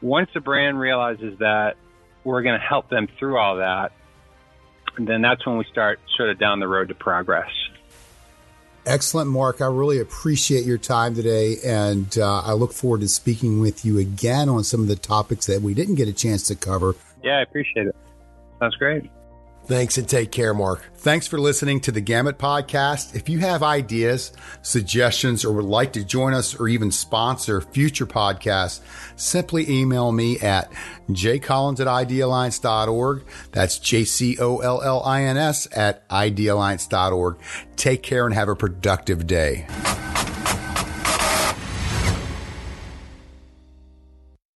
Once 0.00 0.30
a 0.34 0.40
brand 0.40 0.78
realizes 0.78 1.38
that 1.38 1.76
we're 2.24 2.42
going 2.42 2.58
to 2.58 2.66
help 2.66 2.88
them 2.88 3.08
through 3.18 3.38
all 3.38 3.56
that, 3.56 3.92
then 4.98 5.22
that's 5.22 5.46
when 5.46 5.58
we 5.58 5.64
start 5.70 6.00
sort 6.16 6.30
of 6.30 6.38
down 6.38 6.60
the 6.60 6.68
road 6.68 6.88
to 6.88 6.94
progress. 6.94 7.50
Excellent, 8.88 9.28
Mark. 9.28 9.60
I 9.60 9.66
really 9.66 10.00
appreciate 10.00 10.64
your 10.64 10.78
time 10.78 11.14
today, 11.14 11.56
and 11.62 12.16
uh, 12.16 12.40
I 12.40 12.54
look 12.54 12.72
forward 12.72 13.02
to 13.02 13.08
speaking 13.08 13.60
with 13.60 13.84
you 13.84 13.98
again 13.98 14.48
on 14.48 14.64
some 14.64 14.80
of 14.80 14.88
the 14.88 14.96
topics 14.96 15.44
that 15.44 15.60
we 15.60 15.74
didn't 15.74 15.96
get 15.96 16.08
a 16.08 16.12
chance 16.12 16.44
to 16.44 16.56
cover. 16.56 16.96
Yeah, 17.22 17.36
I 17.36 17.42
appreciate 17.42 17.86
it. 17.86 17.94
Sounds 18.58 18.76
great. 18.76 19.10
Thanks 19.68 19.98
and 19.98 20.08
take 20.08 20.32
care, 20.32 20.54
Mark. 20.54 20.82
Thanks 20.94 21.26
for 21.26 21.38
listening 21.38 21.80
to 21.80 21.92
the 21.92 22.00
Gamut 22.00 22.38
Podcast. 22.38 23.14
If 23.14 23.28
you 23.28 23.40
have 23.40 23.62
ideas, 23.62 24.32
suggestions, 24.62 25.44
or 25.44 25.52
would 25.52 25.66
like 25.66 25.92
to 25.92 26.06
join 26.06 26.32
us 26.32 26.58
or 26.58 26.68
even 26.68 26.90
sponsor 26.90 27.60
future 27.60 28.06
podcasts, 28.06 28.80
simply 29.16 29.70
email 29.70 30.10
me 30.10 30.40
at 30.40 30.72
jcollins 31.10 31.80
at 31.80 31.86
idealliance.org. 31.86 33.26
That's 33.52 33.78
J 33.78 34.04
C 34.04 34.38
O 34.40 34.56
L 34.60 34.80
L 34.80 35.02
I 35.04 35.24
N 35.24 35.36
S 35.36 35.68
at 35.76 36.08
idealliance.org. 36.08 37.36
Take 37.76 38.02
care 38.02 38.24
and 38.24 38.34
have 38.34 38.48
a 38.48 38.56
productive 38.56 39.26
day. 39.26 39.66